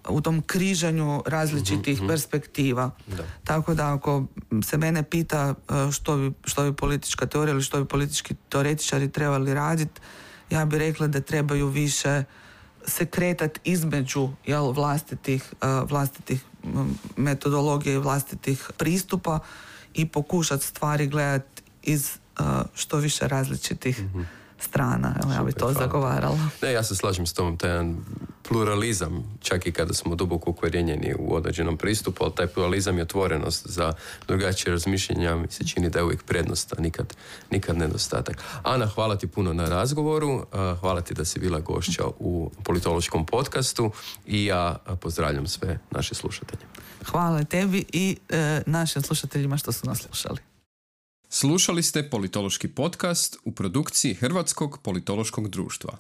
u 0.08 0.20
tom 0.20 0.42
križanju 0.42 1.22
različitih 1.26 1.94
mhm, 1.94 2.04
mhm. 2.04 2.12
perspektiva. 2.12 2.90
Tako 3.44 3.74
da 3.74 3.94
ako 3.94 4.24
se 4.64 4.78
mene 4.78 5.02
pita 5.02 5.54
uh, 5.68 5.92
što 5.92 6.16
bi, 6.16 6.32
što 6.44 6.64
bi 6.64 6.76
politička 6.76 7.26
teorija 7.26 7.52
ili 7.52 7.62
što 7.62 7.80
bi 7.80 7.88
politički 7.88 8.34
teoretičari 8.48 9.10
trebali 9.10 9.54
raditi, 9.54 10.00
ja 10.50 10.64
bih 10.64 10.78
rekla 10.78 11.06
da 11.06 11.20
trebaju 11.20 11.68
više 11.68 12.24
se 12.86 13.06
kretati 13.06 13.60
između 13.64 14.28
jel, 14.46 14.72
vlastitih, 14.72 15.54
uh, 15.62 15.90
vlastitih 15.90 16.44
um, 16.62 16.98
metodologija 17.16 17.94
i 17.94 17.98
vlastitih 17.98 18.70
pristupa 18.76 19.38
i 19.94 20.08
pokušati 20.08 20.64
stvari 20.64 21.06
gledati 21.06 21.62
iz 21.82 22.18
što 22.74 22.96
više 22.96 23.28
različitih 23.28 24.02
mm 24.02 24.22
strana, 24.58 25.14
evo 25.22 25.32
ja 25.32 25.42
bi 25.42 25.52
to 25.52 25.72
zagovarala. 25.72 26.38
Ne, 26.62 26.72
ja 26.72 26.82
se 26.82 26.94
slažem 26.94 27.26
s 27.26 27.32
tom, 27.32 27.56
taj 27.56 27.84
pluralizam, 28.48 29.38
čak 29.40 29.66
i 29.66 29.72
kada 29.72 29.94
smo 29.94 30.14
duboko 30.14 30.50
ukorijenjeni 30.50 31.14
u 31.18 31.34
određenom 31.34 31.76
pristupu, 31.76 32.24
ali 32.24 32.34
taj 32.34 32.46
pluralizam 32.46 32.98
i 32.98 33.02
otvorenost 33.02 33.66
za 33.66 33.92
drugačije 34.28 34.72
razmišljenja 34.72 35.36
mi 35.36 35.46
se 35.50 35.66
čini 35.66 35.90
da 35.90 35.98
je 35.98 36.04
uvijek 36.04 36.22
prednost, 36.22 36.72
a 36.72 36.80
nikad, 36.80 37.16
nikad 37.50 37.76
nedostatak. 37.76 38.42
Ana, 38.62 38.86
hvala 38.86 39.16
ti 39.16 39.26
puno 39.26 39.52
na 39.52 39.68
razgovoru, 39.68 40.46
hvala 40.80 41.00
ti 41.00 41.14
da 41.14 41.24
si 41.24 41.40
bila 41.40 41.60
gošća 41.60 42.04
u 42.18 42.50
politološkom 42.64 43.26
podcastu 43.26 43.90
i 44.26 44.44
ja 44.44 44.76
pozdravljam 45.00 45.46
sve 45.46 45.78
naše 45.90 46.14
slušatelje. 46.14 46.62
Hvala 47.10 47.44
tebi 47.44 47.84
i 47.92 48.16
e, 48.28 48.62
našim 48.66 49.02
slušateljima 49.02 49.56
što 49.56 49.72
su 49.72 49.86
nas 49.86 49.98
slušali. 49.98 50.55
Slušali 51.38 51.82
ste 51.82 52.10
politološki 52.10 52.68
podcast 52.68 53.36
u 53.44 53.52
produkciji 53.52 54.14
Hrvatskog 54.14 54.78
politološkog 54.82 55.48
društva. 55.48 55.98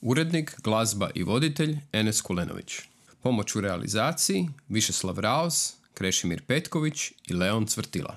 Urednik, 0.00 0.54
glazba 0.64 1.10
i 1.14 1.22
voditelj 1.22 1.78
Enes 1.92 2.20
Kulenović. 2.20 2.80
Pomoć 3.22 3.56
u 3.56 3.60
realizaciji 3.60 4.48
Višeslav 4.68 5.18
Raos, 5.18 5.74
Krešimir 5.94 6.42
Petković 6.46 7.12
i 7.26 7.34
Leon 7.34 7.66
Cvrtila. 7.66 8.16